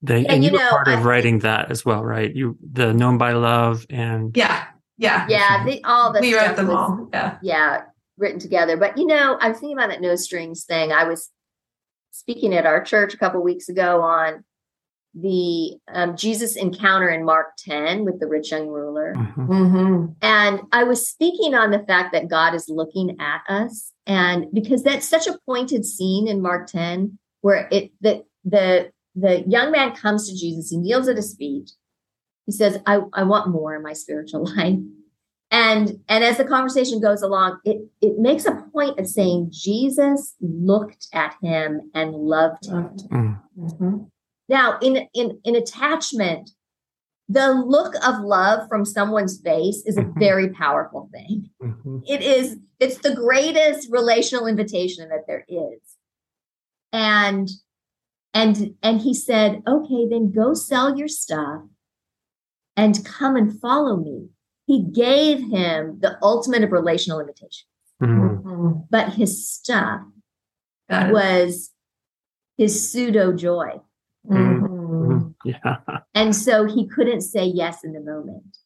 They, 0.00 0.18
and, 0.18 0.26
and 0.28 0.44
you, 0.44 0.50
you 0.50 0.58
know, 0.58 0.70
part 0.70 0.88
of 0.88 1.00
I 1.00 1.02
writing 1.02 1.40
that 1.40 1.70
as 1.70 1.84
well, 1.84 2.04
right? 2.04 2.34
You 2.34 2.56
the 2.72 2.92
known 2.94 3.18
by 3.18 3.32
love 3.32 3.84
and 3.90 4.36
yeah, 4.36 4.66
yeah, 4.96 5.26
yeah. 5.28 5.64
The, 5.64 5.82
all 5.84 6.12
the 6.12 6.20
we 6.20 6.34
wrote 6.34 6.56
them 6.56 6.68
was, 6.68 6.76
all. 6.76 7.08
Yeah, 7.12 7.38
yeah, 7.42 7.82
written 8.16 8.38
together. 8.38 8.76
But 8.76 8.96
you 8.96 9.06
know, 9.06 9.36
I 9.40 9.48
was 9.48 9.58
thinking 9.58 9.76
about 9.76 9.90
that 9.90 10.00
no 10.00 10.14
strings 10.14 10.64
thing. 10.64 10.92
I 10.92 11.04
was 11.04 11.30
speaking 12.12 12.54
at 12.54 12.66
our 12.66 12.82
church 12.82 13.12
a 13.12 13.16
couple 13.16 13.42
weeks 13.42 13.68
ago 13.68 14.02
on 14.02 14.44
the 15.14 15.76
um, 15.92 16.16
Jesus 16.16 16.56
encounter 16.56 17.08
in 17.08 17.24
Mark 17.24 17.48
10 17.58 18.04
with 18.04 18.20
the 18.20 18.26
rich 18.26 18.50
young 18.50 18.68
ruler. 18.68 19.14
Mm-hmm. 19.16 19.52
Mm-hmm. 19.52 20.06
And 20.22 20.60
I 20.72 20.84
was 20.84 21.08
speaking 21.08 21.54
on 21.54 21.70
the 21.70 21.80
fact 21.80 22.12
that 22.12 22.28
God 22.28 22.54
is 22.54 22.68
looking 22.68 23.16
at 23.20 23.42
us. 23.48 23.92
And 24.06 24.46
because 24.52 24.82
that's 24.82 25.08
such 25.08 25.26
a 25.26 25.38
pointed 25.46 25.84
scene 25.84 26.28
in 26.28 26.42
Mark 26.42 26.68
10 26.68 27.18
where 27.40 27.68
it 27.70 27.92
the 28.00 28.24
the 28.44 28.90
the 29.20 29.44
young 29.48 29.70
man 29.70 29.94
comes 29.94 30.28
to 30.28 30.36
Jesus, 30.36 30.70
he 30.70 30.78
kneels 30.78 31.08
at 31.08 31.16
his 31.16 31.34
feet. 31.36 31.70
He 32.46 32.52
says, 32.52 32.78
I, 32.86 33.00
I 33.12 33.24
want 33.24 33.50
more 33.50 33.74
in 33.74 33.82
my 33.82 33.92
spiritual 33.92 34.46
life. 34.56 34.78
And 35.50 36.00
and 36.08 36.24
as 36.24 36.36
the 36.36 36.44
conversation 36.44 37.00
goes 37.00 37.22
along, 37.22 37.60
it 37.64 37.78
it 38.02 38.18
makes 38.18 38.44
a 38.44 38.64
point 38.70 38.98
of 38.98 39.06
saying 39.06 39.48
Jesus 39.50 40.34
looked 40.42 41.08
at 41.14 41.36
him 41.42 41.90
and 41.94 42.12
loved 42.12 42.66
him. 42.66 42.96
Mm-hmm. 43.58 43.96
Now, 44.50 44.78
in 44.82 45.08
in 45.14 45.40
in 45.44 45.56
attachment, 45.56 46.50
the 47.30 47.52
look 47.52 47.94
of 48.06 48.20
love 48.20 48.68
from 48.68 48.84
someone's 48.84 49.40
face 49.40 49.82
is 49.86 49.96
a 49.96 50.02
mm-hmm. 50.02 50.20
very 50.20 50.50
powerful 50.50 51.08
thing. 51.12 51.48
Mm-hmm. 51.62 52.00
It 52.06 52.20
is 52.20 52.58
it's 52.78 52.98
the 52.98 53.14
greatest 53.14 53.90
relational 53.90 54.46
invitation 54.46 55.08
that 55.08 55.26
there 55.26 55.46
is. 55.48 55.80
And 56.92 57.48
and 58.38 58.74
and 58.82 59.00
he 59.00 59.14
said, 59.14 59.62
"Okay, 59.66 60.08
then 60.08 60.30
go 60.30 60.54
sell 60.54 60.96
your 60.96 61.08
stuff 61.08 61.62
and 62.76 63.04
come 63.04 63.34
and 63.34 63.60
follow 63.60 63.96
me." 63.96 64.28
He 64.66 64.82
gave 64.82 65.38
him 65.40 65.98
the 66.00 66.18
ultimate 66.22 66.62
of 66.62 66.70
relational 66.70 67.20
invitation. 67.20 67.66
Mm-hmm. 68.00 68.84
But 68.90 69.14
his 69.14 69.50
stuff 69.50 70.02
was 70.88 71.70
his 72.56 72.90
pseudo 72.90 73.32
joy. 73.32 73.80
Mm-hmm. 74.30 74.64
mm-hmm. 74.64 75.28
Yeah. 75.44 75.76
And 76.14 76.34
so 76.34 76.64
he 76.64 76.86
couldn't 76.86 77.22
say 77.22 77.44
yes 77.44 77.82
in 77.82 77.92
the 77.92 78.00
moment. 78.00 78.57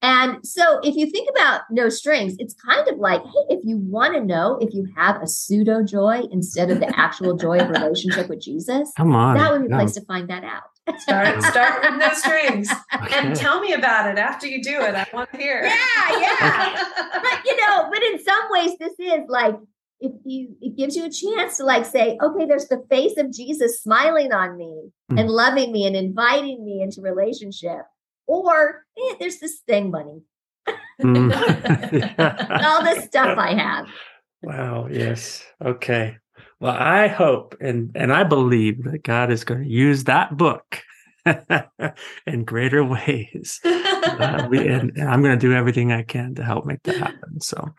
And 0.00 0.46
so 0.46 0.78
if 0.82 0.94
you 0.94 1.10
think 1.10 1.28
about 1.30 1.62
no 1.70 1.88
strings, 1.88 2.36
it's 2.38 2.54
kind 2.54 2.86
of 2.86 2.98
like, 2.98 3.20
hey, 3.20 3.56
if 3.56 3.60
you 3.64 3.78
want 3.78 4.14
to 4.14 4.24
know 4.24 4.56
if 4.60 4.72
you 4.72 4.86
have 4.96 5.20
a 5.20 5.26
pseudo 5.26 5.82
joy 5.82 6.22
instead 6.30 6.70
of 6.70 6.78
the 6.78 6.92
actual 6.96 7.36
joy 7.36 7.58
of 7.58 7.68
relationship 7.68 8.28
with 8.28 8.40
Jesus, 8.40 8.92
come 8.96 9.12
on. 9.14 9.36
That 9.36 9.52
would 9.52 9.66
be 9.66 9.74
a 9.74 9.76
place 9.76 9.94
to 9.94 10.04
find 10.04 10.30
that 10.30 10.44
out. 10.44 11.00
Start, 11.00 11.42
start 11.42 11.82
with 11.82 11.98
no 11.98 12.12
strings 12.14 12.70
and 13.12 13.34
tell 13.34 13.60
me 13.60 13.72
about 13.72 14.08
it 14.10 14.18
after 14.18 14.46
you 14.46 14.62
do 14.62 14.80
it. 14.80 14.94
I 14.94 15.06
want 15.12 15.30
to 15.32 15.36
hear. 15.36 15.62
Yeah, 15.62 16.20
yeah. 16.20 16.84
but 17.12 17.44
you 17.44 17.56
know, 17.56 17.90
but 17.90 18.02
in 18.02 18.22
some 18.22 18.44
ways, 18.50 18.78
this 18.78 18.94
is 19.00 19.24
like 19.28 19.56
if 20.00 20.12
you 20.24 20.56
it 20.60 20.76
gives 20.76 20.96
you 20.96 21.04
a 21.04 21.10
chance 21.10 21.56
to 21.56 21.64
like 21.64 21.84
say, 21.84 22.16
okay, 22.22 22.46
there's 22.46 22.68
the 22.68 22.84
face 22.88 23.16
of 23.18 23.32
Jesus 23.32 23.82
smiling 23.82 24.32
on 24.32 24.56
me 24.56 24.90
mm. 25.10 25.20
and 25.20 25.28
loving 25.28 25.72
me 25.72 25.86
and 25.86 25.96
inviting 25.96 26.64
me 26.64 26.80
into 26.82 27.00
relationship 27.00 27.82
or 28.28 28.84
eh, 28.96 29.14
there's 29.18 29.40
this 29.40 29.58
thing 29.66 29.90
money. 29.90 30.22
Mm. 31.02 31.32
All 32.64 32.84
this 32.84 33.04
stuff 33.06 33.36
I 33.38 33.54
have. 33.54 33.88
Wow. 34.42 34.86
Yes. 34.88 35.44
Okay. 35.64 36.16
Well, 36.60 36.76
I 36.78 37.08
hope 37.08 37.56
and 37.60 37.90
and 37.94 38.12
I 38.12 38.24
believe 38.24 38.84
that 38.84 39.02
God 39.02 39.32
is 39.32 39.44
going 39.44 39.64
to 39.64 39.68
use 39.68 40.04
that 40.04 40.36
book 40.36 40.82
in 42.26 42.44
greater 42.44 42.84
ways. 42.84 43.60
Uh, 43.64 44.46
we, 44.50 44.58
and, 44.68 44.92
and, 44.96 45.08
I'm 45.08 45.22
going 45.22 45.38
to 45.38 45.46
do 45.46 45.52
everything 45.52 45.92
I 45.92 46.02
can 46.02 46.34
to 46.36 46.44
help 46.44 46.66
make 46.66 46.82
that 46.84 46.96
happen. 46.96 47.40
So, 47.40 47.74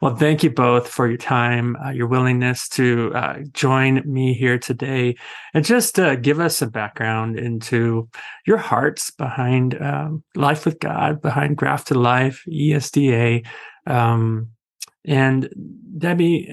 well, 0.00 0.16
thank 0.16 0.42
you 0.42 0.50
both 0.50 0.88
for 0.88 1.08
your 1.08 1.18
time, 1.18 1.76
uh, 1.84 1.90
your 1.90 2.06
willingness 2.06 2.68
to 2.70 3.12
uh, 3.14 3.38
join 3.52 4.02
me 4.04 4.34
here 4.34 4.58
today, 4.58 5.16
and 5.52 5.64
just 5.64 5.98
uh, 5.98 6.16
give 6.16 6.40
us 6.40 6.62
a 6.62 6.66
background 6.66 7.38
into 7.38 8.08
your 8.46 8.58
hearts 8.58 9.10
behind 9.10 9.80
um, 9.80 10.24
Life 10.34 10.64
with 10.64 10.78
God, 10.80 11.20
behind 11.20 11.56
Grafted 11.56 11.96
Life, 11.96 12.44
ESDA. 12.48 13.46
Um, 13.86 14.50
and 15.04 15.48
Debbie, 15.98 16.50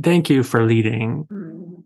thank 0.00 0.30
you 0.30 0.42
for 0.42 0.64
leading 0.64 1.24
mm-hmm 1.24 1.80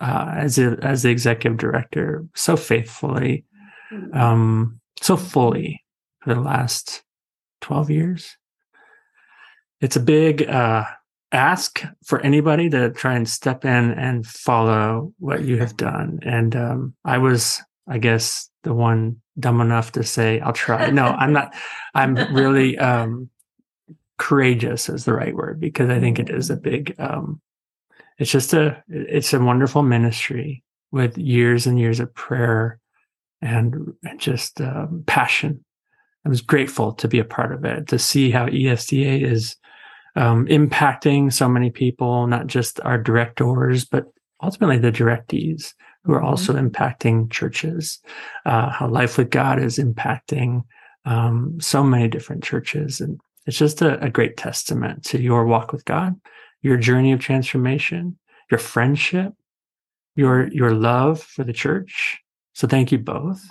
uh, 0.00 0.32
as 0.36 0.58
a, 0.58 0.78
as 0.82 1.02
the 1.02 1.10
executive 1.10 1.58
director 1.58 2.24
so 2.34 2.56
faithfully, 2.56 3.44
mm-hmm. 3.92 4.16
um, 4.16 4.80
so 5.00 5.16
fully 5.16 5.84
for 6.20 6.34
the 6.34 6.40
last 6.40 7.02
twelve 7.60 7.90
years. 7.90 8.36
It's 9.80 9.96
a 9.96 10.00
big 10.00 10.48
uh, 10.48 10.84
ask 11.34 11.82
for 12.04 12.20
anybody 12.20 12.70
to 12.70 12.90
try 12.90 13.14
and 13.14 13.28
step 13.28 13.64
in 13.64 13.90
and 13.92 14.26
follow 14.26 15.12
what 15.18 15.44
you 15.44 15.58
have 15.58 15.76
done. 15.76 16.20
And 16.22 16.54
um, 16.56 16.94
I 17.04 17.18
was, 17.18 17.60
I 17.88 17.98
guess, 17.98 18.48
the 18.62 18.72
one 18.72 19.20
dumb 19.38 19.60
enough 19.60 19.92
to 19.92 20.04
say, 20.04 20.40
"I'll 20.40 20.52
try." 20.52 20.90
No, 20.90 21.04
I'm 21.04 21.32
not. 21.32 21.54
I'm 21.94 22.14
really 22.34 22.78
um, 22.90 23.28
courageous 24.16 24.88
is 24.88 25.04
the 25.04 25.12
right 25.12 25.34
word 25.34 25.60
because 25.60 25.90
I 25.90 26.00
think 26.00 26.18
it 26.18 26.30
is 26.30 26.50
a 26.50 26.56
big 26.56 26.94
um, 26.98 27.40
it's 28.18 28.30
just 28.30 28.52
a 28.52 28.82
it's 28.88 29.32
a 29.32 29.40
wonderful 29.40 29.82
ministry 29.82 30.62
with 30.92 31.18
years 31.18 31.66
and 31.66 31.78
years 31.78 32.00
of 32.00 32.14
prayer 32.14 32.78
and, 33.42 33.92
just 34.16 34.60
um, 34.60 35.02
passion. 35.06 35.64
I 36.24 36.28
was 36.28 36.40
grateful 36.40 36.92
to 36.94 37.08
be 37.08 37.18
a 37.18 37.24
part 37.24 37.52
of 37.52 37.64
it, 37.64 37.88
to 37.88 37.98
see 37.98 38.30
how 38.30 38.46
ESDA 38.46 39.22
is 39.22 39.56
um, 40.16 40.46
impacting 40.46 41.32
so 41.32 41.48
many 41.48 41.70
people, 41.70 42.26
not 42.26 42.46
just 42.46 42.80
our 42.80 42.96
directors, 42.96 43.84
but 43.84 44.06
ultimately 44.42 44.78
the 44.78 44.92
directees 44.92 45.74
who 46.04 46.12
are 46.12 46.22
also 46.22 46.54
mm-hmm. 46.54 46.68
impacting 46.68 47.30
churches. 47.30 48.00
Uh, 48.46 48.70
how 48.70 48.88
Life 48.88 49.18
with 49.18 49.30
God 49.30 49.60
is 49.62 49.78
impacting 49.78 50.62
um, 51.04 51.58
so 51.60 51.82
many 51.82 52.08
different 52.08 52.44
churches, 52.44 53.00
and 53.00 53.20
it's 53.46 53.58
just 53.58 53.82
a, 53.82 54.02
a 54.02 54.08
great 54.08 54.36
testament 54.36 55.04
to 55.06 55.20
your 55.20 55.44
walk 55.44 55.72
with 55.72 55.84
God 55.84 56.18
your 56.64 56.78
journey 56.78 57.12
of 57.12 57.20
transformation, 57.20 58.18
your 58.50 58.58
friendship, 58.58 59.34
your 60.16 60.48
your 60.48 60.72
love 60.72 61.22
for 61.22 61.44
the 61.44 61.52
church. 61.52 62.18
So 62.54 62.66
thank 62.66 62.90
you 62.90 62.98
both. 62.98 63.44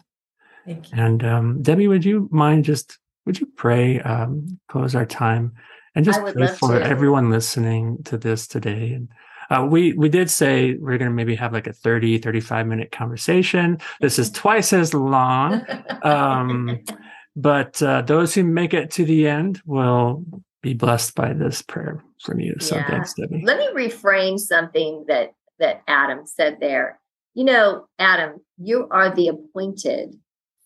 Thank 0.65 0.91
you. 0.91 0.97
And 0.97 1.23
um, 1.23 1.61
Debbie, 1.61 1.87
would 1.87 2.03
you 2.03 2.27
mind 2.31 2.65
just 2.65 2.97
would 3.25 3.39
you 3.39 3.47
pray 3.55 3.99
um, 4.01 4.59
close 4.67 4.95
our 4.95 5.05
time 5.05 5.53
and 5.95 6.03
just 6.03 6.19
pray 6.21 6.47
for 6.47 6.79
to. 6.79 6.85
everyone 6.85 7.29
listening 7.29 8.01
to 8.05 8.17
this 8.17 8.47
today 8.47 8.93
and 8.93 9.09
uh, 9.49 9.63
we 9.63 9.93
we 9.93 10.09
did 10.09 10.29
say 10.29 10.73
we're 10.75 10.97
going 10.97 11.11
to 11.11 11.15
maybe 11.15 11.35
have 11.35 11.53
like 11.53 11.67
a 11.67 11.73
30 11.73 12.17
35 12.17 12.65
minute 12.65 12.91
conversation 12.91 13.77
this 14.01 14.17
is 14.17 14.31
twice 14.43 14.73
as 14.73 14.93
long 14.93 15.61
um, 16.01 16.79
but 17.35 17.81
uh, 17.83 18.01
those 18.01 18.33
who 18.33 18.43
make 18.43 18.73
it 18.73 18.89
to 18.91 19.05
the 19.05 19.27
end 19.27 19.61
will 19.65 20.23
be 20.61 20.73
blessed 20.73 21.13
by 21.13 21.33
this 21.33 21.61
prayer 21.61 22.03
from 22.23 22.39
you. 22.39 22.55
So 22.59 22.75
yeah. 22.75 22.87
thanks, 22.87 23.13
Debbie. 23.13 23.43
Let 23.43 23.57
me 23.57 23.67
reframe 23.73 24.39
something 24.39 25.05
that 25.07 25.33
that 25.59 25.83
Adam 25.87 26.25
said 26.25 26.57
there. 26.59 26.99
You 27.33 27.43
know, 27.45 27.87
Adam, 27.99 28.41
you 28.57 28.87
are 28.91 29.13
the 29.13 29.27
appointed 29.27 30.15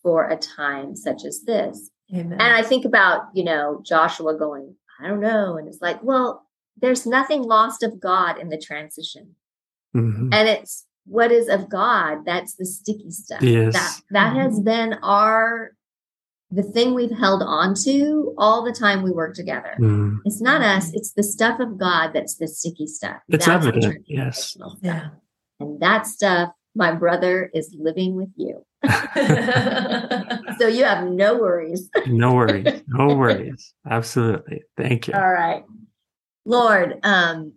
for 0.01 0.29
a 0.29 0.37
time 0.37 0.95
such 0.95 1.25
as 1.25 1.43
this. 1.43 1.89
Amen. 2.13 2.33
And 2.33 2.53
I 2.53 2.63
think 2.63 2.85
about, 2.85 3.23
you 3.33 3.43
know, 3.43 3.81
Joshua 3.85 4.37
going, 4.37 4.75
I 5.01 5.07
don't 5.07 5.19
know. 5.19 5.57
And 5.57 5.67
it's 5.67 5.81
like, 5.81 6.01
well, 6.01 6.47
there's 6.79 7.05
nothing 7.05 7.43
lost 7.43 7.83
of 7.83 7.99
God 7.99 8.37
in 8.39 8.49
the 8.49 8.57
transition. 8.57 9.35
Mm-hmm. 9.95 10.29
And 10.31 10.47
it's 10.47 10.85
what 11.05 11.31
is 11.31 11.47
of 11.47 11.69
God, 11.69 12.25
that's 12.25 12.55
the 12.55 12.65
sticky 12.65 13.11
stuff. 13.11 13.41
Yes. 13.41 13.73
That 13.73 14.01
that 14.11 14.35
has 14.35 14.53
Mm-hmm. 14.55 14.63
been 14.63 14.93
our 15.03 15.71
the 16.49 16.63
thing 16.63 16.93
we've 16.93 17.17
held 17.17 17.43
on 17.43 17.75
to 17.83 18.33
all 18.37 18.63
the 18.63 18.71
time 18.71 19.03
we 19.03 19.11
work 19.11 19.35
together. 19.35 19.75
Mm. 19.79 20.19
It's 20.25 20.41
not 20.41 20.61
us, 20.61 20.93
it's 20.93 21.11
the 21.13 21.23
stuff 21.23 21.59
of 21.59 21.77
God 21.77 22.11
that's 22.13 22.35
the 22.35 22.47
sticky 22.47 22.87
stuff. 22.87 23.17
It's 23.27 23.45
That's 23.45 23.65
evident, 23.65 24.05
yes. 24.07 24.51
stuff. 24.51 24.73
Yeah. 24.81 25.09
And 25.59 25.79
that 25.81 26.07
stuff, 26.07 26.49
my 26.73 26.93
brother 26.93 27.49
is 27.53 27.75
living 27.77 28.15
with 28.15 28.29
you. 28.37 28.63
So 30.59 30.67
you 30.67 30.85
have 30.85 31.05
no 31.05 31.37
worries. 31.37 31.89
No 32.07 32.33
worries. 32.33 32.81
No 32.87 33.15
worries. 33.15 33.73
Absolutely. 33.89 34.63
Thank 34.75 35.07
you. 35.07 35.13
All 35.13 35.31
right. 35.31 35.63
Lord, 36.45 36.99
um, 37.03 37.53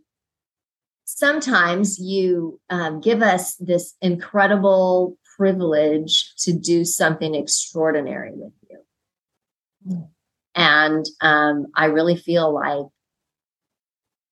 sometimes 1.05 1.99
you 1.99 2.61
um, 2.69 3.01
give 3.01 3.23
us 3.23 3.57
this 3.57 3.95
incredible 4.03 5.17
privilege 5.37 6.35
to 6.39 6.53
do 6.53 6.85
something 6.85 7.35
extraordinary 7.35 8.33
with 8.35 8.53
you. 8.60 8.60
And 10.55 11.07
um, 11.21 11.67
I 11.77 11.87
really 11.87 12.17
feel 12.17 12.53
like 12.53 12.87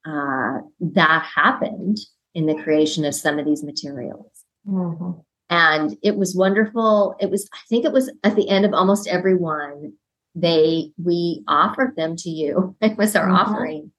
uh, 0.07 0.59
that 0.81 1.23
happened 1.35 1.99
in 2.35 2.47
the 2.47 2.61
creation 2.63 3.05
of 3.05 3.15
some 3.15 3.39
of 3.39 3.45
these 3.45 3.63
materials. 3.63 4.45
Mhm. 4.67 5.25
and 5.51 5.97
it 6.03 6.17
was 6.17 6.37
wonderful 6.37 7.15
it 7.21 7.31
was 7.31 7.49
i 7.55 7.59
think 7.71 7.87
it 7.87 7.93
was 7.93 8.11
at 8.23 8.37
the 8.37 8.49
end 8.51 8.67
of 8.67 8.75
almost 8.75 9.07
every 9.09 9.35
one 9.35 9.95
they 10.35 10.93
we 11.03 11.43
offered 11.49 11.97
them 11.97 12.17
to 12.17 12.29
you 12.29 12.77
it 12.83 12.99
was 12.99 13.17
our 13.17 13.29
Mhm. 13.29 13.39
offering 13.39 13.93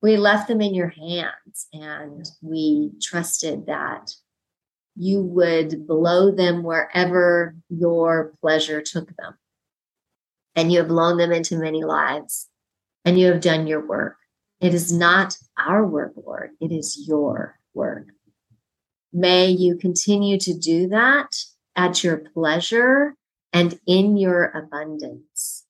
we 0.00 0.16
left 0.16 0.48
them 0.48 0.62
in 0.62 0.72
your 0.74 0.88
hands 0.88 1.66
and 1.74 2.24
we 2.40 2.92
trusted 3.02 3.66
that 3.66 4.14
you 4.96 5.20
would 5.20 5.86
blow 5.86 6.30
them 6.30 6.62
wherever 6.62 7.54
your 7.68 8.32
pleasure 8.40 8.80
took 8.80 9.14
them 9.16 9.34
and 10.56 10.72
you 10.72 10.78
have 10.78 10.88
blown 10.88 11.16
them 11.16 11.32
into 11.32 11.58
many 11.58 11.84
lives 11.84 12.48
and 13.04 13.18
you 13.18 13.26
have 13.26 13.40
done 13.40 13.66
your 13.66 13.86
work 13.86 14.16
it 14.60 14.74
is 14.74 14.92
not 14.92 15.36
our 15.58 15.86
work 15.86 16.12
lord 16.16 16.50
it 16.60 16.72
is 16.72 17.04
your 17.06 17.58
work 17.74 18.06
May 19.16 19.46
you 19.46 19.76
continue 19.76 20.40
to 20.40 20.58
do 20.58 20.88
that 20.88 21.28
at 21.76 22.02
your 22.02 22.16
pleasure 22.16 23.14
and 23.52 23.78
in 23.86 24.16
your 24.16 24.46
abundance, 24.46 25.64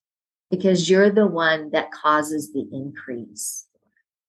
because 0.49 0.89
you're 0.89 1.11
the 1.11 1.27
one 1.27 1.69
that 1.69 1.91
causes 1.91 2.51
the 2.51 2.67
increase. 2.73 3.67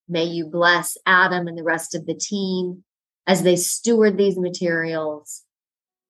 May 0.07 0.25
you 0.25 0.45
bless 0.47 0.99
Adam 1.07 1.49
and 1.49 1.57
the 1.57 1.62
rest 1.62 1.95
of 1.95 2.05
the 2.05 2.14
team 2.14 2.85
as 3.27 3.42
they 3.42 3.57
steward 3.57 4.19
these 4.19 4.38
materials. 4.38 5.45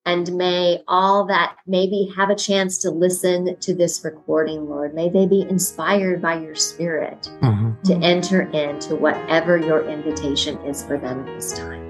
And 0.07 0.33
may 0.35 0.85
all 0.87 1.27
that 1.27 1.57
maybe 1.67 2.13
have 2.17 2.31
a 2.31 2.37
chance 2.37 2.79
to 2.79 2.91
listen 2.91 3.57
to 3.59 3.75
this 3.75 4.05
recording, 4.05 4.69
Lord, 4.69 4.95
may 4.95 5.09
they 5.09 5.27
be 5.27 5.43
inspired 5.43 6.23
by 6.23 6.39
your 6.39 6.55
spirit 6.55 7.29
Mhm. 7.43 7.83
to 7.83 7.95
enter 7.97 8.43
into 8.43 8.95
whatever 8.95 9.59
your 9.59 9.83
invitation 9.83 10.59
is 10.65 10.85
for 10.85 10.97
them 10.97 11.25
at 11.27 11.35
this 11.35 11.59
time. 11.59 11.83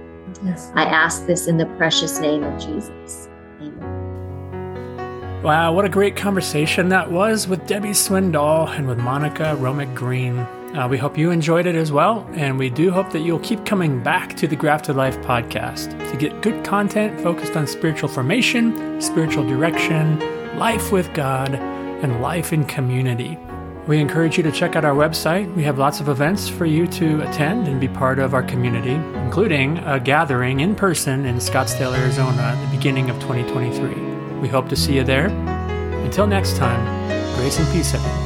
Yes. 0.43 0.73
I 0.75 0.85
ask 0.85 1.27
this 1.27 1.47
in 1.47 1.59
the 1.59 1.67
precious 1.77 2.19
name 2.19 2.43
of 2.43 2.59
Jesus. 2.59 3.29
Amen. 3.61 5.43
Wow, 5.43 5.75
what 5.75 5.85
a 5.85 5.91
great 5.91 6.17
conversation 6.17 6.89
that 6.89 7.13
was 7.13 7.47
with 7.47 7.67
Debbie 7.67 7.91
Swindoll 7.91 8.69
and 8.77 8.89
with 8.89 8.99
Monica 8.99 9.57
Romig 9.61 9.95
Green. 9.95 10.47
Uh, 10.77 10.87
we 10.87 10.99
hope 10.99 11.17
you 11.17 11.31
enjoyed 11.31 11.65
it 11.65 11.75
as 11.75 11.91
well, 11.91 12.29
and 12.35 12.59
we 12.59 12.69
do 12.69 12.91
hope 12.91 13.11
that 13.11 13.21
you'll 13.21 13.39
keep 13.39 13.65
coming 13.65 14.03
back 14.03 14.37
to 14.37 14.47
the 14.47 14.55
Grafted 14.55 14.95
Life 14.95 15.17
podcast 15.23 15.91
to 16.11 16.19
get 16.19 16.43
good 16.43 16.63
content 16.67 17.19
focused 17.23 17.57
on 17.57 17.67
spiritual 17.67 18.11
formation, 18.11 19.01
spiritual 19.01 19.49
direction, 19.49 20.19
life 20.59 20.93
with 20.93 21.11
God, 21.15 21.55
and 21.55 22.21
life 22.21 22.53
in 22.53 22.67
community. 22.67 23.39
We 23.87 24.01
encourage 24.01 24.37
you 24.37 24.43
to 24.43 24.53
check 24.53 24.77
out 24.77 24.85
our 24.85 24.95
website. 24.95 25.55
We 25.55 25.63
have 25.63 25.79
lots 25.79 26.01
of 26.01 26.11
events 26.11 26.47
for 26.47 26.67
you 26.67 26.87
to 26.89 27.23
attend 27.23 27.69
and 27.69 27.81
be 27.81 27.89
part 27.89 28.19
of 28.19 28.35
our 28.35 28.43
community, 28.43 28.97
including 29.25 29.79
a 29.79 29.99
gathering 29.99 30.61
in 30.61 30.75
person 30.75 31.25
in 31.25 31.37
Scottsdale, 31.37 31.97
Arizona 31.97 32.43
at 32.43 32.63
the 32.63 32.77
beginning 32.77 33.09
of 33.09 33.19
2023. 33.21 34.41
We 34.41 34.49
hope 34.49 34.69
to 34.69 34.77
see 34.77 34.97
you 34.97 35.05
there. 35.05 35.29
Until 36.05 36.27
next 36.27 36.57
time, 36.57 36.85
grace 37.37 37.59
and 37.59 37.73
peace, 37.73 37.95
everyone. 37.95 38.26